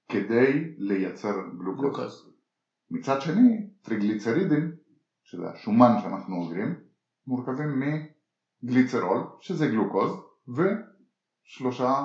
כדי 0.10 0.74
לייצר 0.78 1.34
גלוקוז. 1.58 2.26
מצד 2.92 3.22
שני, 3.22 3.62
טריגליצרידים, 3.82 4.70
שזה 5.24 5.48
השומן 5.48 5.98
שאנחנו 5.98 6.36
עוברים, 6.36 6.74
מורכבים 7.28 7.84
מגליצרול, 8.64 9.24
שזה 9.40 9.68
גלוקוז, 9.68 10.12
ושלושה 10.48 12.04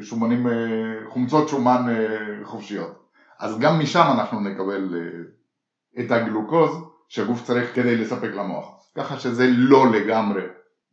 שומנים, 0.00 0.46
אה, 0.46 0.52
חומצות 1.04 1.48
שומן 1.48 1.88
אה, 1.88 2.44
חופשיות. 2.44 2.90
אז 3.38 3.58
גם 3.58 3.78
משם 3.78 4.04
אנחנו 4.10 4.40
נקבל 4.40 4.94
אה, 4.94 6.02
את 6.02 6.10
הגלוקוז 6.10 6.78
שהגוף 7.08 7.42
צריך 7.42 7.74
כדי 7.74 7.96
לספק 7.96 8.30
למוח. 8.34 8.66
ככה 8.94 9.16
שזה 9.16 9.46
לא 9.48 9.86
לגמרי 9.86 10.42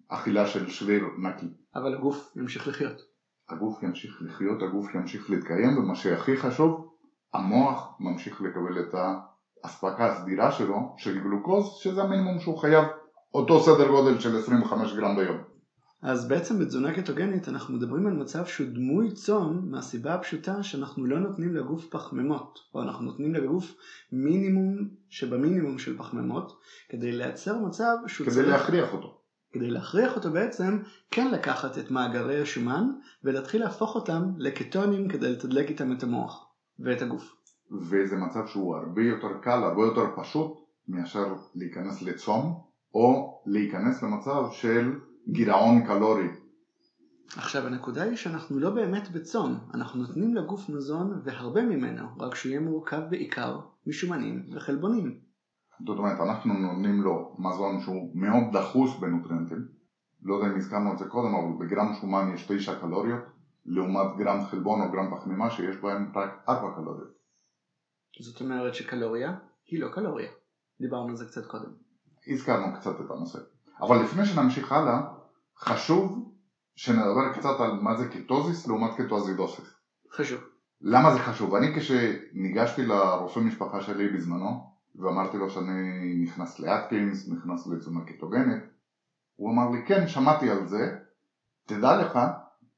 אכילה 0.08 0.46
של 0.46 0.68
שריר 0.68 1.02
נקי. 1.18 1.59
אבל 1.76 1.94
הגוף 1.94 2.32
ימשיך 2.36 2.68
לחיות. 2.68 3.02
הגוף 3.50 3.84
ימשיך 3.84 4.22
לחיות, 4.22 4.62
הגוף 4.62 4.96
ימשיך 4.96 5.30
להתקיים, 5.30 5.78
ומה 5.78 5.96
שהכי 5.96 6.38
חשוב, 6.38 6.90
המוח 7.34 7.96
ממשיך 8.00 8.42
לקבל 8.42 8.80
את 8.80 8.94
האספקה 9.64 10.06
הסדירה 10.06 10.52
שלו 10.52 10.96
של 10.98 11.20
גלוקוז, 11.20 11.66
שזה 11.84 12.02
המינימום 12.02 12.40
שהוא 12.40 12.58
חייב, 12.58 12.86
אותו 13.34 13.60
סדר 13.60 13.88
גודל 13.88 14.20
של 14.20 14.38
25 14.38 14.94
גרם 14.94 15.16
ביום. 15.16 15.38
אז 16.02 16.28
בעצם 16.28 16.60
בתזונה 16.60 16.94
קטוגנית 16.94 17.50
אנחנו 17.50 17.74
מדברים 17.74 18.08
על 18.08 18.14
מצב 18.14 18.46
שהוא 18.46 18.68
דמוי 18.68 19.12
צום 19.12 19.72
מהסיבה 19.72 20.14
הפשוטה 20.14 20.64
שאנחנו 20.64 21.06
לא 21.06 21.20
נותנים 21.20 21.56
לגוף 21.56 21.86
פחמימות, 21.90 22.60
או 22.74 22.82
אנחנו 22.82 23.06
נותנים 23.06 23.34
לגוף 23.34 23.76
מינימום 24.12 24.90
שבמינימום 25.10 25.78
של 25.78 25.98
פחמימות, 25.98 26.52
כדי 26.90 27.12
לייצר 27.12 27.58
מצב 27.58 27.96
שהוא 28.08 28.26
כדי 28.26 28.36
צריך... 28.36 28.46
כדי 28.46 28.58
להכריח 28.58 28.94
אותו. 28.94 29.19
כדי 29.52 29.70
להכריח 29.70 30.16
אותו 30.16 30.32
בעצם 30.32 30.80
כן 31.12 31.32
לקחת 31.32 31.78
את 31.78 31.92
מאגרי 31.92 32.42
השומן 32.42 32.84
ולהתחיל 33.24 33.62
להפוך 33.62 33.96
אותם 33.96 34.24
לקטונים 34.38 35.08
כדי 35.08 35.32
לתדלק 35.32 35.70
איתם 35.70 35.92
את 35.92 36.04
המוח 36.04 36.48
ואת 36.80 37.02
הגוף. 37.02 37.36
וזה 37.72 38.16
מצב 38.16 38.48
שהוא 38.48 38.76
הרבה 38.76 39.02
יותר 39.02 39.38
קל, 39.42 39.64
הרבה 39.64 39.82
יותר 39.82 40.06
פשוט 40.16 40.58
מאשר 40.88 41.36
להיכנס 41.56 42.02
לצום 42.02 42.62
או 42.94 43.42
להיכנס 43.46 44.04
למצב 44.04 44.44
של 44.52 44.92
גירעון 45.28 45.86
קלורי. 45.88 46.28
עכשיו 47.38 47.68
הנקודה 47.68 48.04
היא 48.04 48.16
שאנחנו 48.16 48.60
לא 48.60 48.70
באמת 48.70 49.12
בצום, 49.12 49.60
אנחנו 49.74 50.02
נותנים 50.02 50.36
לגוף 50.36 50.70
מזון 50.70 51.22
והרבה 51.24 51.62
ממנו, 51.62 52.08
רק 52.20 52.36
שהוא 52.36 52.50
יהיה 52.50 52.60
מורכב 52.60 53.02
בעיקר 53.10 53.60
משומנים 53.88 54.46
וחלבונים. 54.56 55.29
זאת 55.86 55.98
אומרת, 55.98 56.20
אנחנו 56.20 56.54
נותנים 56.54 57.02
לו 57.02 57.36
מזון 57.38 57.80
שהוא 57.80 58.12
מאוד 58.14 58.44
דחוס 58.58 59.00
בנוטריאנטים, 59.00 59.66
לא 60.24 60.36
יודע 60.36 60.48
אם 60.48 60.58
הזכרנו 60.58 60.94
את 60.94 60.98
זה 60.98 61.06
קודם, 61.06 61.36
אבל 61.36 61.66
בגרם 61.66 61.94
שומן 61.94 62.32
יש 62.34 62.46
תשע 62.52 62.80
קלוריות, 62.80 63.22
לעומת 63.66 64.18
גרם 64.18 64.46
חלבון 64.46 64.82
או 64.82 64.92
גרם 64.92 65.16
פחמימה 65.16 65.50
שיש 65.50 65.76
בהם 65.78 66.12
רק 66.16 66.44
ארבע 66.50 66.76
קלוריות. 66.76 67.10
זאת 68.20 68.42
אומרת 68.42 68.76
שקלוריה 68.76 69.34
היא 69.68 69.82
לא 69.82 69.88
קלוריה, 69.88 70.30
דיברנו 70.82 71.10
על 71.10 71.16
זה 71.16 71.26
קצת 71.26 71.46
קודם. 71.46 71.72
הזכרנו 72.28 72.76
קצת 72.76 73.02
את 73.02 73.12
הנושא. 73.12 73.40
אבל 73.82 74.02
לפני 74.04 74.26
שנמשיך 74.26 74.72
הלאה, 74.72 75.02
חשוב 75.58 76.34
שנדבר 76.76 77.34
קצת 77.34 77.60
על 77.60 77.72
מה 77.72 77.96
זה 77.96 78.08
קטוזיס 78.08 78.68
לעומת 78.68 78.92
קטואזידוסיס. 78.98 79.74
חשוב. 80.12 80.40
למה 80.82 81.14
זה 81.14 81.20
חשוב? 81.20 81.56
אני 81.56 81.76
כשניגשתי 81.76 82.86
לרופא 82.86 83.40
משפחה 83.40 83.82
שלי 83.82 84.10
בזמנו 84.10 84.69
ואמרתי 84.96 85.38
לו 85.38 85.50
שאני 85.50 86.16
נכנס 86.22 86.60
לאטקינס, 86.60 87.28
נכנס 87.28 87.68
לתזונה 87.68 88.02
קטוגנית 88.02 88.60
הוא 89.36 89.52
אמר 89.52 89.70
לי 89.70 89.86
כן, 89.86 90.08
שמעתי 90.08 90.50
על 90.50 90.68
זה, 90.68 90.90
תדע 91.66 91.94
לך 91.94 92.20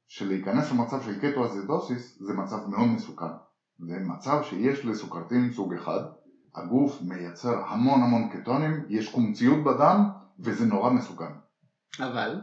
שלהיכנס 0.08 0.72
למצב 0.72 1.00
של 1.00 1.18
קטואזידוסיס 1.18 2.18
זה 2.20 2.32
מצב 2.32 2.68
מאוד 2.68 2.86
מסוכן 2.86 3.32
זה 3.78 3.98
מצב 3.98 4.42
שיש 4.42 4.84
לסוכרתים 4.84 5.50
סוג 5.50 5.74
אחד 5.74 6.00
הגוף 6.54 7.00
מייצר 7.00 7.58
המון 7.66 8.02
המון 8.02 8.28
קטונים, 8.28 8.84
יש 8.88 9.08
קומציות 9.08 9.64
בדם 9.64 10.04
וזה 10.38 10.64
נורא 10.64 10.90
מסוכן. 10.90 11.30
אבל? 12.00 12.40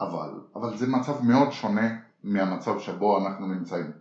אבל, 0.00 0.40
אבל 0.54 0.76
זה 0.76 0.86
מצב 0.86 1.22
מאוד 1.22 1.52
שונה 1.52 1.86
מהמצב 2.24 2.78
שבו 2.78 3.18
אנחנו 3.18 3.46
נמצאים. 3.46 3.92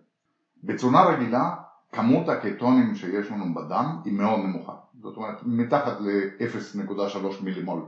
בתזונה 0.63 1.04
רגילה, 1.04 1.52
כמות 1.91 2.30
הקטונים 2.30 2.94
שיש 2.94 3.32
לנו 3.32 3.54
בדם 3.54 3.96
היא 4.04 4.13
מאוד 4.13 4.39
נמוכה. 4.39 4.74
זאת 5.06 5.18
אומרת, 5.18 5.44
מתחת 5.46 6.02
ל-0.3 6.02 7.44
מילימול. 7.44 7.82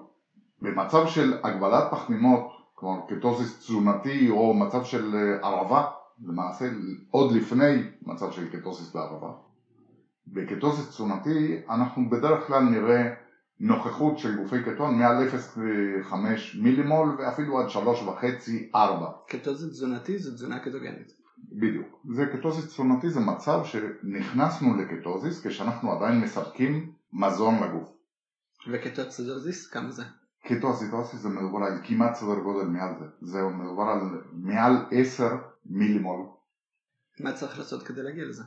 במצב 0.62 1.08
של 1.08 1.34
הגבלת 1.44 1.84
פחמימות, 1.92 2.52
כלומר 2.74 3.00
קטוזיס 3.08 3.58
תזונתי 3.60 4.30
או 4.30 4.54
מצב 4.54 4.84
של 4.84 5.16
הרעבה, 5.42 5.86
למעשה 6.26 6.66
עוד 7.12 7.32
לפני 7.32 7.84
מצב 8.02 8.32
של 8.32 8.60
קטוזיס 8.60 8.94
בהרעבה. 8.94 9.32
בקטוזיס 10.28 10.90
תזונתי 10.90 11.62
אנחנו 11.70 12.10
בדרך 12.10 12.48
כלל 12.48 12.64
נראה 12.64 13.14
נוכחות 13.60 14.18
של 14.18 14.36
גופי 14.36 14.64
קטון 14.64 15.00
מעל 15.00 15.28
0.5 15.28 16.14
מילימול 16.62 17.16
ואפילו 17.20 17.60
עד 17.60 17.68
3.5-4. 18.74 18.78
קטוזיס 19.28 19.70
תזונתי 19.70 20.18
זה 20.18 20.34
תזונה 20.34 20.60
קטוגנית. 20.60 21.14
בדיוק. 21.52 21.88
זה 22.16 22.26
קטוזיס 22.26 22.66
תזונתי 22.66 23.10
זה 23.10 23.20
מצב 23.20 23.62
שנכנסנו 23.64 24.78
לקטוזיס 24.78 25.48
כשאנחנו 25.48 25.92
עדיין 25.92 26.22
מספקים 26.22 26.92
מזון 27.18 27.64
לגוף. 27.64 27.90
וקטואצידוזיס 28.72 29.68
כמה 29.68 29.92
זה? 29.92 30.04
קטוצידוזיס 30.44 31.20
זה 31.22 31.30
מדובר 31.30 31.60
על 31.66 31.80
כמעט 31.84 32.16
סדר 32.16 32.40
גודל 32.40 32.68
מעל 32.68 32.94
זה. 33.00 33.06
זה 33.22 33.42
מדובר 33.42 33.84
על 33.84 34.00
מעל 34.32 34.74
10 34.92 35.38
מילימול. 35.66 36.26
מה 37.20 37.34
צריך 37.34 37.60
לעשות 37.60 37.84
כדי 37.84 38.04
להגיע 38.04 38.26
לזה? 38.26 38.44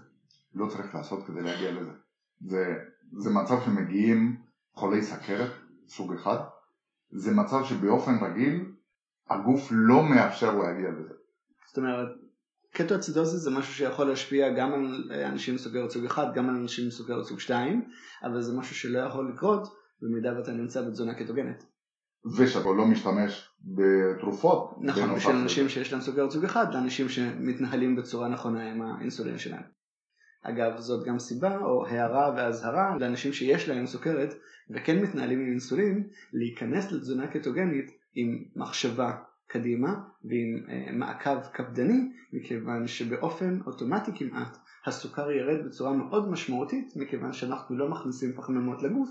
לא 0.55 0.67
צריך 0.67 0.95
לעשות 0.95 1.27
כדי 1.27 1.43
להגיע 1.43 1.73
לזה. 1.73 1.93
זה, 2.41 2.75
זה 3.13 3.31
מצב 3.31 3.61
שמגיעים 3.65 4.37
חולי 4.75 5.03
סכרת 5.03 5.51
סוג 5.89 6.13
אחד, 6.13 6.39
זה 7.11 7.31
מצב 7.33 7.65
שבאופן 7.65 8.25
רגיל 8.25 8.73
הגוף 9.31 9.69
לא 9.71 10.03
מאפשר 10.03 10.59
להגיע 10.59 10.91
לזה. 10.91 11.15
זאת 11.67 11.79
אומרת, 11.79 12.09
קטואצידוזיס 12.75 13.41
זה 13.41 13.51
משהו 13.51 13.75
שיכול 13.75 14.07
להשפיע 14.07 14.51
גם 14.51 14.73
על 14.73 15.13
אנשים 15.25 15.55
מסוגרת 15.55 15.91
סוג 15.91 16.05
1, 16.05 16.35
גם 16.35 16.49
על 16.49 16.57
אנשים 16.57 16.89
מסוגרת 16.89 17.25
סוג 17.25 17.41
2, 17.41 17.85
אבל 18.23 18.43
זה 18.43 18.59
משהו 18.59 18.75
שלא 18.75 18.99
יכול 18.99 19.33
לקרות 19.35 19.69
במידה 20.03 20.39
ואתה 20.39 20.53
נמצא 20.53 20.83
בתזונה 20.83 21.15
קטוגנית. 21.15 21.65
ושאתה 22.39 22.69
לא 22.69 22.87
משתמש 22.87 23.49
בתרופות. 23.61 24.75
נכון, 24.81 25.15
בשביל 25.15 25.37
אנשים 25.37 25.69
שיש 25.69 25.93
להם 25.93 26.01
סוגרת 26.01 26.31
סוג 26.31 26.45
1, 26.45 26.75
לאנשים 26.75 27.09
שמתנהלים 27.09 27.97
בצורה 27.97 28.29
נכונה 28.29 28.71
עם 28.71 28.83
האינסולין 28.83 29.39
שלהם. 29.39 29.63
אגב, 30.43 30.77
זאת 30.79 31.07
גם 31.07 31.19
סיבה 31.19 31.59
או 31.59 31.87
הערה 31.87 32.35
ואזהרה 32.37 32.97
לאנשים 33.01 33.33
שיש 33.33 33.69
להם 33.69 33.87
סוכרת 33.87 34.35
וכן 34.71 35.03
מתנהלים 35.03 35.41
עם 35.41 35.51
אינסולין, 35.51 36.09
להיכנס 36.33 36.93
לתזונה 36.93 37.27
קטוגנית 37.27 37.91
עם 38.15 38.45
מחשבה 38.57 39.13
קדימה 39.53 39.95
ועם 40.25 40.65
אה, 40.69 40.93
מעקב 40.93 41.41
קפדני, 41.53 42.13
מכיוון 42.33 42.87
שבאופן 42.87 43.59
אוטומטי 43.67 44.11
כמעט 44.15 44.57
הסוכר 44.87 45.31
ירד 45.31 45.67
בצורה 45.67 45.93
מאוד 45.93 46.31
משמעותית, 46.31 46.93
מכיוון 46.97 47.33
שאנחנו 47.33 47.77
לא 47.77 47.89
מכניסים 47.89 48.33
פחמימות 48.37 48.83
לגוף, 48.83 49.09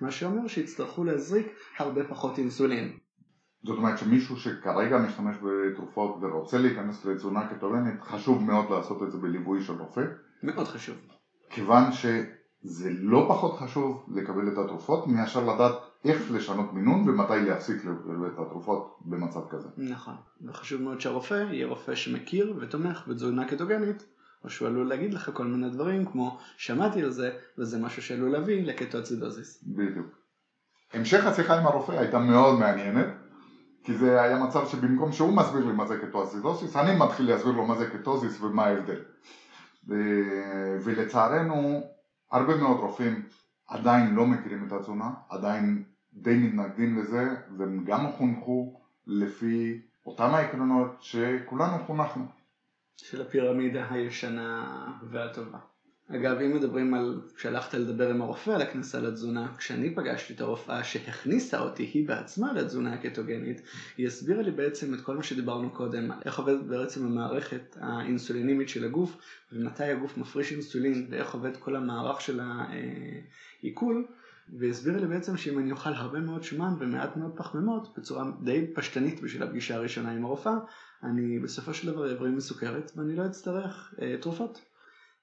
מה 0.00 0.10
שאומר 0.10 0.48
שיצטרכו 0.48 1.04
להזריק 1.04 1.46
הרבה 1.78 2.04
פחות 2.04 2.38
אינסולין. 2.38 2.92
זאת 3.64 3.78
אומרת 3.78 3.98
שמישהו 3.98 4.36
שכרגע 4.36 4.98
משתמש 4.98 5.36
בתרופות 5.36 6.18
ורוצה 6.22 6.58
להיכנס 6.58 7.04
לתזונה 7.04 7.48
קטוגנית, 7.48 8.00
חשוב 8.02 8.42
מאוד 8.42 8.70
לעשות 8.70 9.02
את 9.02 9.12
זה 9.12 9.18
בליווי 9.18 9.62
של 9.62 9.72
רופא. 9.72 10.02
מאוד 10.42 10.68
חשוב. 10.68 10.96
כיוון 11.50 11.92
שזה 11.92 12.90
לא 12.90 13.26
פחות 13.28 13.58
חשוב 13.58 14.06
לקבל 14.14 14.48
את 14.48 14.58
התרופות 14.58 15.06
מאשר 15.06 15.54
לדעת 15.54 15.91
איך 16.04 16.30
לשנות 16.30 16.72
מינון 16.72 17.08
ומתי 17.08 17.40
להפסיק 17.40 17.76
את 18.26 18.38
התרופות 18.38 18.98
במצב 19.00 19.40
כזה. 19.50 19.68
נכון, 19.76 20.14
וחשוב 20.46 20.82
מאוד 20.82 21.00
שהרופא 21.00 21.34
יהיה 21.34 21.66
רופא 21.66 21.94
שמכיר 21.94 22.56
ותומך 22.60 23.04
בתזונה 23.08 23.48
קטוגנית 23.48 24.04
או 24.44 24.50
שהוא 24.50 24.68
עלול 24.68 24.88
להגיד 24.88 25.14
לך 25.14 25.30
כל 25.34 25.44
מיני 25.44 25.70
דברים 25.70 26.06
כמו 26.06 26.38
שמעתי 26.56 27.02
על 27.02 27.10
זה 27.10 27.30
וזה 27.58 27.78
משהו 27.78 28.02
שעלול 28.02 28.30
להביא 28.32 28.66
לקטואצידוזיס. 28.66 29.64
בדיוק. 29.66 30.06
המשך 30.92 31.26
השיחה 31.26 31.58
עם 31.58 31.66
הרופא 31.66 31.92
הייתה 31.92 32.18
מאוד 32.18 32.58
מעניינת 32.58 33.06
כי 33.84 33.94
זה 33.94 34.22
היה 34.22 34.44
מצב 34.44 34.68
שבמקום 34.68 35.12
שהוא 35.12 35.36
מסביר 35.36 35.66
לי 35.66 35.72
מה 35.72 35.86
זה 35.86 35.98
קטואצידוזיס 35.98 36.76
אני 36.76 36.96
מתחיל 36.98 37.30
להסביר 37.30 37.52
לו 37.52 37.66
מה 37.66 37.76
זה 37.76 37.90
קטוזיס 37.90 38.40
ומה 38.40 38.64
ההבדל. 38.64 39.00
ולצערנו 40.84 41.80
הרבה 42.32 42.56
מאוד 42.56 42.76
רופאים 42.76 43.22
עדיין 43.68 44.14
לא 44.14 44.26
מכירים 44.26 44.66
את 44.66 44.72
התזונה, 44.72 45.10
עדיין 45.28 45.84
די 46.14 46.36
מתנגדים 46.36 46.98
לזה 46.98 47.22
והם 47.58 47.84
גם 47.84 48.12
חונכו 48.12 48.80
לפי 49.06 49.80
אותם 50.06 50.30
העקרונות 50.34 50.96
שכולנו 51.00 51.78
חונכנו. 51.86 52.24
של 52.96 53.22
הפירמידה 53.22 53.86
הישנה 53.90 54.66
והטובה. 55.10 55.58
אגב, 56.08 56.38
אם 56.38 56.56
מדברים 56.56 56.94
על, 56.94 57.20
כשהלכת 57.36 57.74
לדבר 57.74 58.10
עם 58.10 58.22
הרופא 58.22 58.50
על 58.50 58.62
הכניסה 58.62 59.00
לתזונה, 59.00 59.52
כשאני 59.58 59.94
פגשתי 59.94 60.32
את 60.32 60.40
הרופאה 60.40 60.84
שהכניסה 60.84 61.60
אותי 61.60 61.82
היא 61.82 62.08
בעצמה 62.08 62.52
לתזונה 62.52 62.94
הקטוגנית, 62.94 63.62
היא 63.96 64.06
הסבירה 64.06 64.42
לי 64.42 64.50
בעצם 64.50 64.94
את 64.94 65.00
כל 65.00 65.16
מה 65.16 65.22
שדיברנו 65.22 65.70
קודם, 65.70 66.10
איך 66.24 66.38
עובדת 66.38 66.62
בעצם 66.62 67.06
המערכת 67.06 67.76
האינסולינימית 67.80 68.68
של 68.68 68.84
הגוף, 68.84 69.18
ומתי 69.52 69.84
הגוף 69.84 70.18
מפריש 70.18 70.52
אינסולין, 70.52 71.06
ואיך 71.10 71.34
עובד 71.34 71.56
כל 71.56 71.76
המערך 71.76 72.20
של 72.20 72.40
העיכול, 73.62 74.06
והסבירה 74.58 74.98
לי 74.98 75.06
בעצם 75.06 75.36
שאם 75.36 75.58
אני 75.58 75.72
אוכל 75.72 75.90
הרבה 75.90 76.20
מאוד 76.20 76.42
שומן 76.42 76.74
ומעט 76.78 77.16
מאוד 77.16 77.32
פחמימות, 77.36 77.98
בצורה 77.98 78.24
די 78.42 78.74
פשטנית 78.74 79.20
בשביל 79.20 79.42
הפגישה 79.42 79.76
הראשונה 79.76 80.10
עם 80.10 80.24
הרופאה, 80.24 80.54
אני 81.02 81.38
בסופו 81.38 81.74
של 81.74 81.92
דבר 81.92 82.12
אבריא 82.12 82.32
מסוכרת 82.32 82.92
ואני 82.96 83.16
לא 83.16 83.26
אצטרך 83.26 83.94
אה, 84.02 84.16
תרופות. 84.20 84.60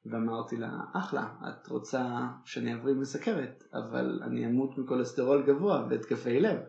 ואמרתי 0.06 0.58
לה, 0.58 0.72
אחלה, 0.94 1.34
את 1.50 1.68
רוצה 1.68 2.28
שאני 2.46 2.76
אבריא 2.76 2.96
מסכרת, 2.96 3.64
אבל 3.74 4.20
אני 4.24 4.46
אמות 4.46 4.78
מכולסטרול 4.78 5.44
גבוה 5.48 5.88
והתקפי 5.90 6.40
לב. 6.40 6.60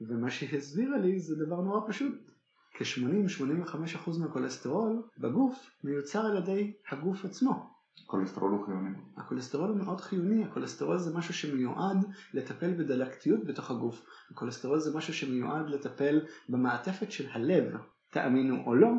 ומה 0.00 0.30
שהיא 0.30 0.58
הסבירה 0.58 0.98
לי 0.98 1.20
זה 1.20 1.34
דבר 1.46 1.60
נורא 1.60 1.80
פשוט. 1.88 2.30
כ-80-85% 2.74 4.10
מהכולסטרול 4.20 5.02
בגוף 5.18 5.70
מיוצר 5.84 6.20
על 6.20 6.36
ידי 6.36 6.72
הגוף 6.90 7.24
עצמו. 7.24 7.79
כולסטרול 8.06 8.50
הוא 8.50 8.66
חיוני. 8.66 8.90
הכולסטרול 9.16 9.68
הוא 9.68 9.78
מאוד 9.78 10.00
חיוני, 10.00 10.44
הכולסטרול 10.44 10.98
זה 10.98 11.18
משהו 11.18 11.34
שמיועד 11.34 12.04
לטפל 12.34 12.74
בדלקתיות 12.74 13.44
בתוך 13.44 13.70
הגוף. 13.70 14.06
הכולסטרול 14.30 14.78
זה 14.78 14.96
משהו 14.96 15.14
שמיועד 15.14 15.70
לטפל 15.70 16.20
במעטפת 16.48 17.12
של 17.12 17.26
הלב. 17.32 17.64
תאמינו 18.10 18.64
או 18.66 18.74
לא, 18.74 18.90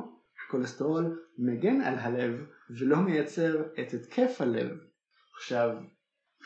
כולסטרול 0.51 1.19
מגן 1.37 1.81
על 1.81 1.99
הלב 1.99 2.45
ולא 2.69 2.97
מייצר 2.97 3.61
את 3.61 3.93
התקף 3.93 4.41
הלב. 4.41 4.77
עכשיו, 5.35 5.69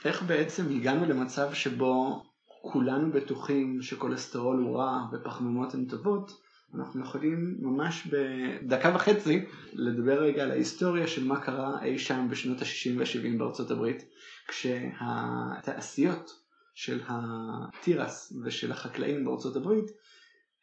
איך 0.06 0.24
בעצם 0.24 0.64
הגענו 0.70 1.06
למצב 1.06 1.54
שבו 1.54 2.24
כולנו 2.46 3.12
בטוחים 3.12 3.82
שכולסטרול 3.82 4.58
הוא 4.58 4.78
רע 4.78 5.08
ופחמימות 5.12 5.74
הן 5.74 5.86
טובות? 5.86 6.45
אנחנו 6.74 7.02
יכולים 7.02 7.58
ממש 7.60 8.08
בדקה 8.08 8.96
וחצי 8.96 9.46
לדבר 9.74 10.22
רגע 10.22 10.44
על 10.44 10.52
ההיסטוריה 10.52 11.08
של 11.08 11.28
מה 11.28 11.42
קרה 11.42 11.84
אי 11.84 12.00
שם 12.00 12.28
בשנות 12.30 12.62
ה-60 12.62 13.00
וה-70 13.00 13.38
בארצות 13.40 13.72
הברית, 13.72 14.06
כשהתעשיות 14.48 16.32
של 16.74 17.02
התירס 17.08 18.34
ושל 18.44 18.72
החקלאים 18.72 19.26
בארצות 19.26 19.56
הברית 19.56 19.86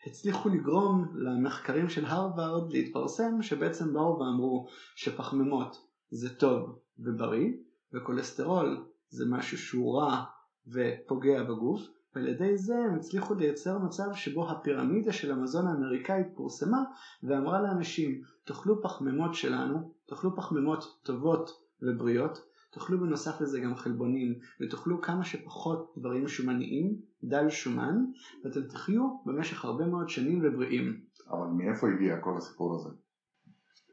הצליחו 0.07 0.49
לגרום 0.49 1.12
למחקרים 1.15 1.88
של 1.88 2.05
הרווארד 2.05 2.73
להתפרסם 2.73 3.43
שבעצם 3.43 3.93
באו 3.93 4.19
ואמרו 4.19 4.69
שפחמימות 4.97 5.77
זה 6.11 6.35
טוב 6.35 6.79
ובריא 6.99 7.49
וכולסטרול 7.93 8.85
זה 9.09 9.25
משהו 9.31 9.59
שהוא 9.59 9.99
רע 9.99 10.25
ופוגע 10.67 11.43
בגוף 11.43 11.81
ועל 12.14 12.29
ידי 12.29 12.57
זה 12.57 12.75
הם 12.79 12.94
הצליחו 12.94 13.35
לייצר 13.35 13.79
מצב 13.79 14.12
שבו 14.14 14.51
הפירמידה 14.51 15.12
של 15.12 15.33
המזון 15.33 15.66
האמריקאי 15.66 16.22
פורסמה 16.35 16.85
ואמרה 17.22 17.62
לאנשים 17.62 18.22
תאכלו 18.44 18.83
פחמימות 18.83 19.35
שלנו, 19.35 19.94
תאכלו 20.07 20.37
פחמימות 20.37 21.01
טובות 21.03 21.51
ובריאות, 21.83 22.38
תאכלו 22.72 23.01
בנוסף 23.01 23.40
לזה 23.40 23.61
גם 23.61 23.77
חלבונים 23.77 24.35
ותאכלו 24.61 25.01
כמה 25.01 25.25
שפחות 25.25 25.94
דברים 25.96 26.29
שומניים, 26.29 26.96
דל 27.25 27.51
שומן, 27.51 27.96
ואתם 28.44 28.62
תחיו 28.62 29.03
במשך 29.27 29.64
הרבה 29.64 29.87
מאוד 29.87 30.09
שנים 30.09 30.40
ובריאים. 30.44 31.01
אבל 31.31 31.46
מאיפה 31.46 31.88
הגיע 31.88 32.20
כל 32.20 32.37
הסיפור 32.37 32.75
הזה? 32.75 32.88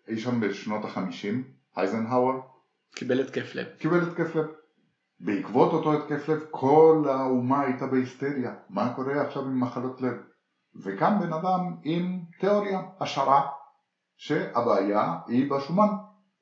אי 0.08 0.18
שם 0.18 0.42
בשנות 0.42 0.86
החמישים, 0.86 1.44
אייזנהאואר 1.78 2.40
קיבל 2.96 3.20
התקף 3.20 3.56
לב. 3.56 3.68
קיבל 3.78 4.02
התקף 4.02 4.36
לב. 4.36 4.46
בעקבות 5.20 5.74
אותו 5.74 5.94
התקף 5.94 6.30
לב 6.30 6.44
כל 6.52 7.06
האומה 7.10 7.62
הייתה 7.62 7.88
בהיסטריה, 7.88 8.54
מה 8.70 8.94
קורה 8.96 9.22
עכשיו 9.22 9.44
עם 9.44 9.60
מחלות 9.60 10.02
לב? 10.02 10.14
וקם 10.84 11.20
בן 11.20 11.34
אדם 11.34 11.76
עם 11.84 12.20
תיאוריה, 12.40 12.82
השערה, 13.00 13.48
שהבעיה 14.18 15.18
היא 15.28 15.52
בשומן. 15.52 15.88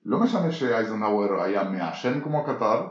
לא 0.05 0.19
משנה 0.19 0.51
שאייזנהאואר 0.51 1.41
היה 1.41 1.63
מעשן 1.63 2.21
כמו 2.23 2.43
קטר, 2.43 2.87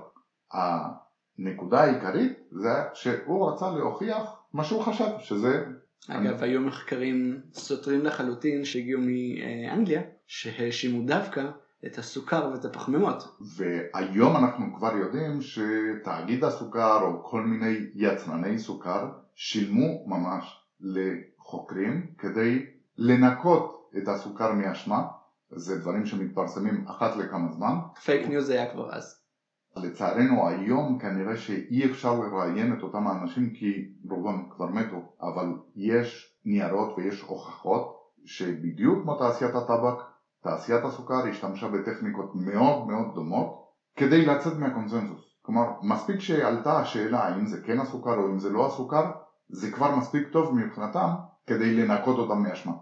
הנקודה 0.52 1.80
העיקרית 1.80 2.32
זה 2.50 2.82
שהוא 2.94 3.50
רצה 3.50 3.70
להוכיח 3.70 4.42
מה 4.52 4.64
שהוא 4.64 4.82
חשב, 4.82 5.10
שזה... 5.18 5.64
אגב, 6.08 6.26
אני... 6.26 6.50
היו 6.50 6.60
מחקרים 6.60 7.40
סותרים 7.52 8.04
לחלוטין 8.04 8.64
שהגיעו 8.64 9.00
מאנגליה, 9.00 10.02
שהאשימו 10.26 11.06
דווקא 11.06 11.42
את 11.84 11.98
הסוכר 11.98 12.50
ואת 12.52 12.64
הפחמימות. 12.64 13.36
והיום 13.56 14.36
אנחנו 14.36 14.74
כבר 14.76 14.96
יודעים 14.96 15.40
שתאגיד 15.40 16.44
הסוכר 16.44 17.02
או 17.02 17.24
כל 17.24 17.42
מיני 17.42 17.76
יצרני 17.94 18.58
סוכר 18.58 19.08
שילמו 19.34 20.06
ממש 20.06 20.66
לחוקרים 20.80 22.06
כדי 22.18 22.66
לנקות 22.96 23.90
את 23.98 24.08
הסוכר 24.08 24.52
מאשמה, 24.52 25.02
זה 25.50 25.78
דברים 25.80 26.06
שמתפרסמים 26.06 26.84
אחת 26.88 27.16
לכמה 27.16 27.52
זמן. 27.52 27.74
פייק 28.04 28.28
ניוז 28.28 28.50
היה 28.50 28.72
כבר 28.72 28.94
אז. 28.94 29.26
לצערנו 29.76 30.48
היום 30.48 30.98
כנראה 30.98 31.36
שאי 31.36 31.90
אפשר 31.90 32.20
לראיין 32.20 32.78
את 32.78 32.82
אותם 32.82 33.06
האנשים 33.06 33.52
כי 33.52 33.88
רובם 34.10 34.48
כבר 34.50 34.66
מתו, 34.66 34.96
אבל 35.20 35.46
יש 35.76 36.38
ניירות 36.44 36.98
ויש 36.98 37.20
הוכחות 37.20 37.96
שבדיוק 38.24 39.02
כמו 39.02 39.18
תעשיית 39.18 39.54
הטבק 39.54 40.02
תעשיית 40.46 40.84
הסוכר 40.84 41.26
השתמשה 41.30 41.68
בטכניקות 41.68 42.30
מאוד 42.34 42.86
מאוד 42.86 43.14
דומות 43.14 43.46
כדי 43.96 44.26
לצאת 44.26 44.58
מהקונסנזוס. 44.58 45.20
כלומר, 45.42 45.62
מספיק 45.82 46.20
שעלתה 46.20 46.78
השאלה 46.78 47.24
האם 47.24 47.46
זה 47.46 47.56
כן 47.66 47.80
הסוכר 47.80 48.18
או 48.18 48.26
אם 48.26 48.38
זה 48.38 48.50
לא 48.50 48.66
הסוכר, 48.66 49.10
זה 49.48 49.70
כבר 49.70 49.96
מספיק 49.96 50.28
טוב 50.32 50.54
מבחינתם 50.54 51.08
כדי 51.46 51.74
לנקות 51.74 52.18
אותם 52.18 52.42
מאשמה. 52.42 52.72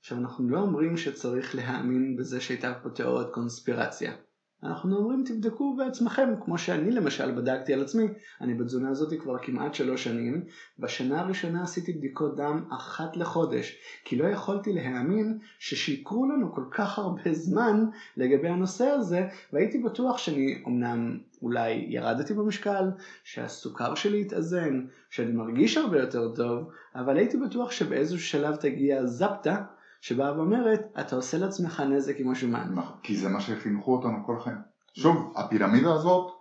עכשיו 0.00 0.18
אנחנו 0.18 0.48
לא 0.48 0.60
אומרים 0.60 0.96
שצריך 0.96 1.54
להאמין 1.54 2.16
בזה 2.18 2.40
שהייתה 2.40 2.74
פה 2.82 2.90
תיאוריית 2.90 3.28
קונספירציה. 3.30 4.12
אנחנו 4.62 4.96
אומרים 4.96 5.24
תבדקו 5.26 5.76
בעצמכם, 5.76 6.28
כמו 6.44 6.58
שאני 6.58 6.90
למשל 6.90 7.30
בדקתי 7.32 7.74
על 7.74 7.82
עצמי, 7.82 8.06
אני 8.40 8.54
בתזונה 8.54 8.90
הזאת 8.90 9.12
כבר 9.20 9.38
כמעט 9.38 9.74
שלוש 9.74 10.04
שנים, 10.04 10.44
בשנה 10.78 11.20
הראשונה 11.20 11.62
עשיתי 11.62 11.92
בדיקות 11.92 12.36
דם 12.36 12.64
אחת 12.70 13.16
לחודש, 13.16 13.78
כי 14.04 14.16
לא 14.16 14.24
יכולתי 14.24 14.72
להאמין 14.72 15.38
ששיקרו 15.58 16.26
לנו 16.26 16.54
כל 16.54 16.64
כך 16.70 16.98
הרבה 16.98 17.32
זמן 17.32 17.84
לגבי 18.16 18.48
הנושא 18.48 18.84
הזה, 18.84 19.28
והייתי 19.52 19.78
בטוח 19.78 20.18
שאני 20.18 20.62
אמנם 20.66 21.18
אולי 21.42 21.86
ירדתי 21.88 22.34
במשקל, 22.34 22.84
שהסוכר 23.24 23.94
שלי 23.94 24.20
התאזן, 24.20 24.86
שאני 25.10 25.32
מרגיש 25.32 25.76
הרבה 25.76 26.00
יותר 26.00 26.34
טוב, 26.34 26.70
אבל 26.94 27.16
הייתי 27.16 27.36
בטוח 27.36 27.70
שבאיזשהו 27.70 28.20
שלב 28.20 28.56
תגיע 28.56 29.06
זפטה 29.06 29.64
שבאה 30.00 30.36
ואומרת, 30.36 30.80
אתה 31.00 31.16
עושה 31.16 31.38
לעצמך 31.38 31.80
נזק 31.80 32.14
עם 32.18 32.30
השומן. 32.30 32.70
נכון, 32.74 32.96
כי 33.02 33.16
זה 33.16 33.28
מה 33.28 33.40
שחינכו 33.40 33.96
אותנו 33.96 34.26
כל 34.26 34.36
החיים. 34.36 34.58
שוב, 34.94 35.32
הפירמידה 35.36 35.94
הזאת, 35.94 36.32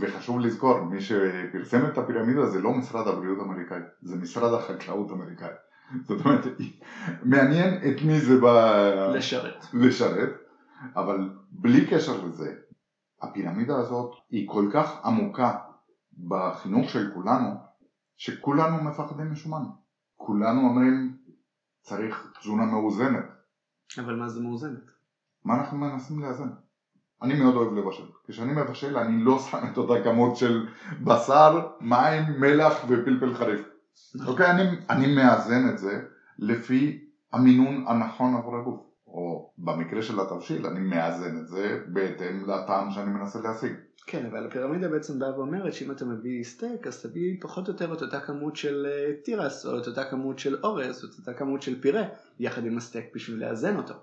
וחשוב 0.00 0.40
לזכור, 0.40 0.80
מי 0.80 1.00
שפרסם 1.00 1.86
את 1.86 1.98
הפירמידה 1.98 2.46
זה 2.46 2.62
לא 2.62 2.70
משרד 2.72 3.08
הבריאות 3.08 3.38
האמריקאי, 3.38 3.78
זה 4.02 4.16
משרד 4.16 4.54
החקלאות 4.54 5.10
האמריקאי. 5.10 5.48
זאת 6.06 6.26
אומרת, 6.26 6.44
מעניין 7.22 7.74
את 7.74 8.02
מי 8.02 8.20
זה 8.20 8.40
בא 8.40 8.86
לשרת. 9.14 9.66
לשרת, 9.74 10.30
אבל 10.96 11.30
בלי 11.50 11.86
קשר 11.86 12.24
לזה, 12.24 12.54
הפירמידה 13.22 13.76
הזאת 13.76 14.10
היא 14.30 14.48
כל 14.48 14.70
כך 14.72 15.00
עמוקה 15.04 15.58
בחינוך 16.28 16.90
של 16.90 17.10
כולנו, 17.14 17.50
שכולנו 18.16 18.84
מפחדים 18.84 19.32
משומן. 19.32 19.62
כולנו 20.16 20.60
אומרים, 20.60 21.16
צריך 21.84 22.28
תזונה 22.40 22.64
מאוזנת. 22.64 23.24
אבל 23.98 24.16
מה 24.16 24.28
זה 24.28 24.40
מאוזנת? 24.40 24.90
מה 25.44 25.54
אנחנו 25.54 25.78
מנסים 25.78 26.22
לאזן? 26.22 26.48
אני 27.22 27.34
מאוד 27.34 27.54
אוהב 27.54 27.72
לבשל. 27.72 28.04
כשאני 28.26 28.52
מבשל 28.52 28.96
אני 28.96 29.24
לא 29.24 29.38
שם 29.38 29.58
את 29.72 29.76
אותה 29.76 30.04
כמות 30.04 30.36
של 30.36 30.66
בשר, 31.04 31.66
מים, 31.80 32.40
מלח 32.40 32.84
ופלפל 32.88 33.34
חריף. 33.34 33.60
נכון. 34.14 34.32
אוקיי, 34.32 34.50
אני, 34.50 34.62
אני 34.90 35.14
מאזן 35.14 35.68
את 35.68 35.78
זה 35.78 36.00
לפי 36.38 37.04
המינון 37.32 37.84
הנכון 37.86 38.34
עבור 38.34 38.56
הגוף. 38.56 38.80
או 39.06 39.52
במקרה 39.58 40.02
של 40.02 40.20
התבשיל 40.20 40.66
אני 40.66 40.80
מאזן 40.80 41.36
את 41.36 41.48
זה 41.48 41.78
בהתאם 41.86 42.44
לטעם 42.46 42.90
שאני 42.90 43.10
מנסה 43.10 43.38
להשיג. 43.38 43.72
כן, 44.06 44.26
אבל 44.26 44.46
הפירמידה 44.46 44.88
בעצם 44.88 45.18
באה 45.18 45.38
ואומרת 45.38 45.72
שאם 45.72 45.90
אתה 45.90 46.04
מביא 46.04 46.44
סטייק 46.44 46.86
אז 46.86 47.02
תביא 47.02 47.36
פחות 47.40 47.68
או 47.68 47.72
יותר 47.72 47.94
את 47.94 48.02
אותה 48.02 48.20
כמות 48.20 48.56
של 48.56 48.86
אה, 48.86 49.12
תירס 49.24 49.66
או 49.66 49.78
את 49.78 49.86
אותה 49.86 50.04
כמות 50.04 50.38
של 50.38 50.56
אורז 50.62 51.04
או 51.04 51.08
את 51.10 51.18
אותה 51.18 51.34
כמות 51.38 51.62
של 51.62 51.80
פירה 51.80 52.02
יחד 52.38 52.64
עם 52.64 52.76
הסטייק 52.76 53.14
בשביל 53.14 53.44
לאזן 53.44 53.76
אותו. 53.76 53.94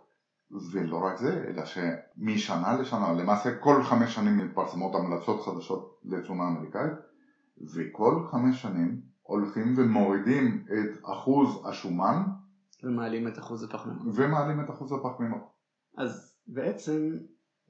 ולא 0.72 0.98
רק 0.98 1.18
זה, 1.18 1.44
אלא 1.48 1.64
שמשנה 1.66 2.82
לשנה, 2.82 3.14
למעשה 3.14 3.56
כל 3.56 3.84
חמש 3.84 4.16
שנים 4.16 4.38
מתפרסמות 4.38 4.96
המלצות 4.96 5.42
חדשות 5.42 6.00
לתזונה 6.06 6.44
אמריקאית 6.48 6.94
וכל 7.76 8.28
חמש 8.32 8.62
שנים 8.62 9.02
הולכים 9.22 9.74
ומורידים 9.78 10.66
את 10.68 11.00
אחוז 11.04 11.66
השומן 11.66 12.24
ומעלים 12.84 13.28
את 13.28 13.38
אחוז 13.40 13.64
הפחמימות. 13.64 14.02
ומעלים 14.16 14.62
את 14.62 14.70
אחוז 14.70 14.92
הפחמימות. 14.92 15.42
אז 15.98 16.36
בעצם 16.48 17.18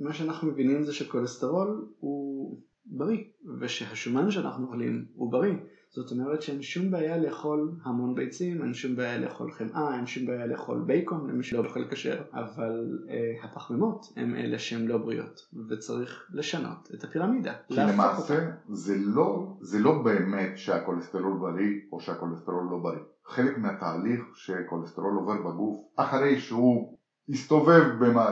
מה 0.02 0.14
שאנחנו 0.14 0.48
מבינים 0.48 0.84
זה 0.84 0.94
שכולסטרול 0.94 1.88
הוא 2.00 2.60
בריא 2.86 3.24
ושהשומן 3.60 4.32
שאנחנו 4.32 4.66
אוכלים 4.66 5.06
הוא 5.16 5.32
בריא 5.32 5.56
זאת 5.94 6.12
אומרת 6.12 6.42
שאין 6.42 6.62
שום 6.62 6.92
בעיה 6.92 7.18
לאכול 7.18 7.72
המון 7.84 8.16
ביצים, 8.16 8.64
אין 8.64 8.74
שום 8.74 8.96
בעיה 8.96 9.18
לאכול 9.18 9.52
חמאה, 9.52 9.96
אין 9.96 10.06
שום 10.06 10.26
בעיה 10.26 10.46
לאכול 10.46 10.84
בייקון 10.88 11.30
למי 11.30 11.44
שלא 11.44 11.66
אוכל 11.66 11.88
כשר, 11.90 12.22
אבל 12.34 13.00
אה, 13.10 13.44
הפחמימות 13.44 14.06
הם 14.16 14.36
אלה 14.36 14.60
שהן 14.60 14.88
לא 14.88 14.98
בריאות, 14.98 15.42
וצריך 15.70 16.28
לשנות 16.34 16.90
את 16.94 17.04
הפירמידה. 17.04 17.54
כי 17.68 17.76
למעשה 17.76 18.52
זה 18.70 18.96
לא, 18.98 19.58
זה 19.62 19.80
לא 19.80 20.04
באמת 20.04 20.58
שהכולסטרול 20.58 21.38
בריא 21.40 21.80
או 21.92 22.00
שהכולסטרול 22.00 22.68
לא 22.72 22.78
בריא. 22.78 23.04
חלק 23.26 23.58
מהתהליך 23.58 24.22
שכולסטרול 24.34 25.16
עובר 25.16 25.42
בגוף, 25.42 25.86
אחרי 25.96 26.40
שהוא 26.40 26.91
הסתובב 27.32 27.84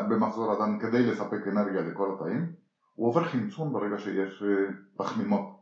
במחזור 0.10 0.52
הדם 0.52 0.80
כדי 0.80 1.06
לספק 1.06 1.48
אנרגיה 1.48 1.82
לכל 1.82 2.16
התאים, 2.16 2.54
הוא 2.96 3.08
עובר 3.08 3.24
חמצון 3.24 3.74
ברגע 3.74 3.98
שיש 4.00 4.44
אה, 4.44 4.72
פחמימות. 4.98 5.60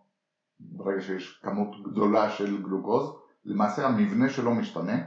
ברגע 0.59 1.01
שיש 1.01 1.39
כמות 1.43 1.83
גדולה 1.83 2.29
של 2.29 2.63
גלוקוז, 2.63 3.13
למעשה 3.45 3.87
המבנה 3.87 4.29
שלו 4.29 4.55
משתנה 4.55 4.97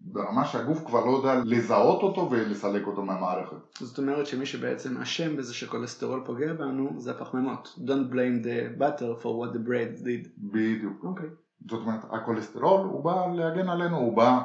ברמה 0.00 0.44
שהגוף 0.44 0.86
כבר 0.86 1.04
לא 1.04 1.10
יודע 1.10 1.42
לזהות 1.44 2.02
אותו 2.02 2.30
ולסלק 2.30 2.86
אותו 2.86 3.02
מהמערכת. 3.02 3.56
זאת 3.78 3.98
אומרת 3.98 4.26
שמי 4.26 4.46
שבעצם 4.46 4.98
אשם 4.98 5.36
בזה 5.36 5.54
שכולסטרול 5.54 6.22
פוגע 6.26 6.52
בנו 6.52 6.90
זה 6.96 7.10
הפחמימות. 7.10 7.78
Don't 7.78 8.12
blame 8.12 8.44
the 8.44 8.80
butter 8.80 9.22
for 9.22 9.26
what 9.26 9.54
the 9.54 9.68
bread 9.68 10.04
did. 10.04 10.28
בדיוק. 10.38 11.04
אוקיי. 11.04 11.26
Okay. 11.26 11.70
זאת 11.70 11.80
אומרת, 11.80 12.04
הכולסטרול 12.10 12.80
הוא 12.80 13.04
בא 13.04 13.26
להגן 13.34 13.68
עלינו, 13.68 13.96
הוא 13.96 14.16
בא 14.16 14.40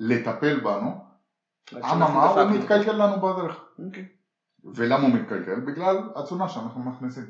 לטפל 0.00 0.60
בנו. 0.60 1.05
אממה 1.74 2.26
הוא 2.26 2.50
מתקלקל 2.50 2.92
לנו 2.92 3.20
בדרך. 3.20 3.64
אוקיי. 3.86 4.06
ולמה 4.74 5.06
הוא 5.06 5.14
מתקלקל? 5.14 5.60
בגלל 5.60 5.96
התזונה 6.16 6.48
שאנחנו 6.48 6.80
מכניסים. 6.80 7.24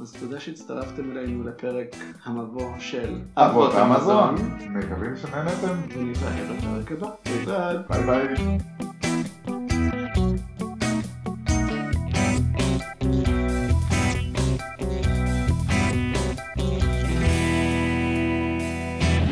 אז 0.00 0.16
תודה 0.20 0.40
שהצטרפתם 0.40 1.10
אלינו 1.10 1.44
לפרק 1.44 1.88
המבוא 2.24 2.78
של 2.78 3.20
אבות 3.36 3.74
המזון. 3.74 4.34
מקווים 4.70 5.16
שנהנתם. 5.16 5.98
ונתראה 5.98 6.54
בפרק 6.54 6.92
הבא. 6.92 7.10
ביי 7.88 8.06
ביי. 8.06 8.58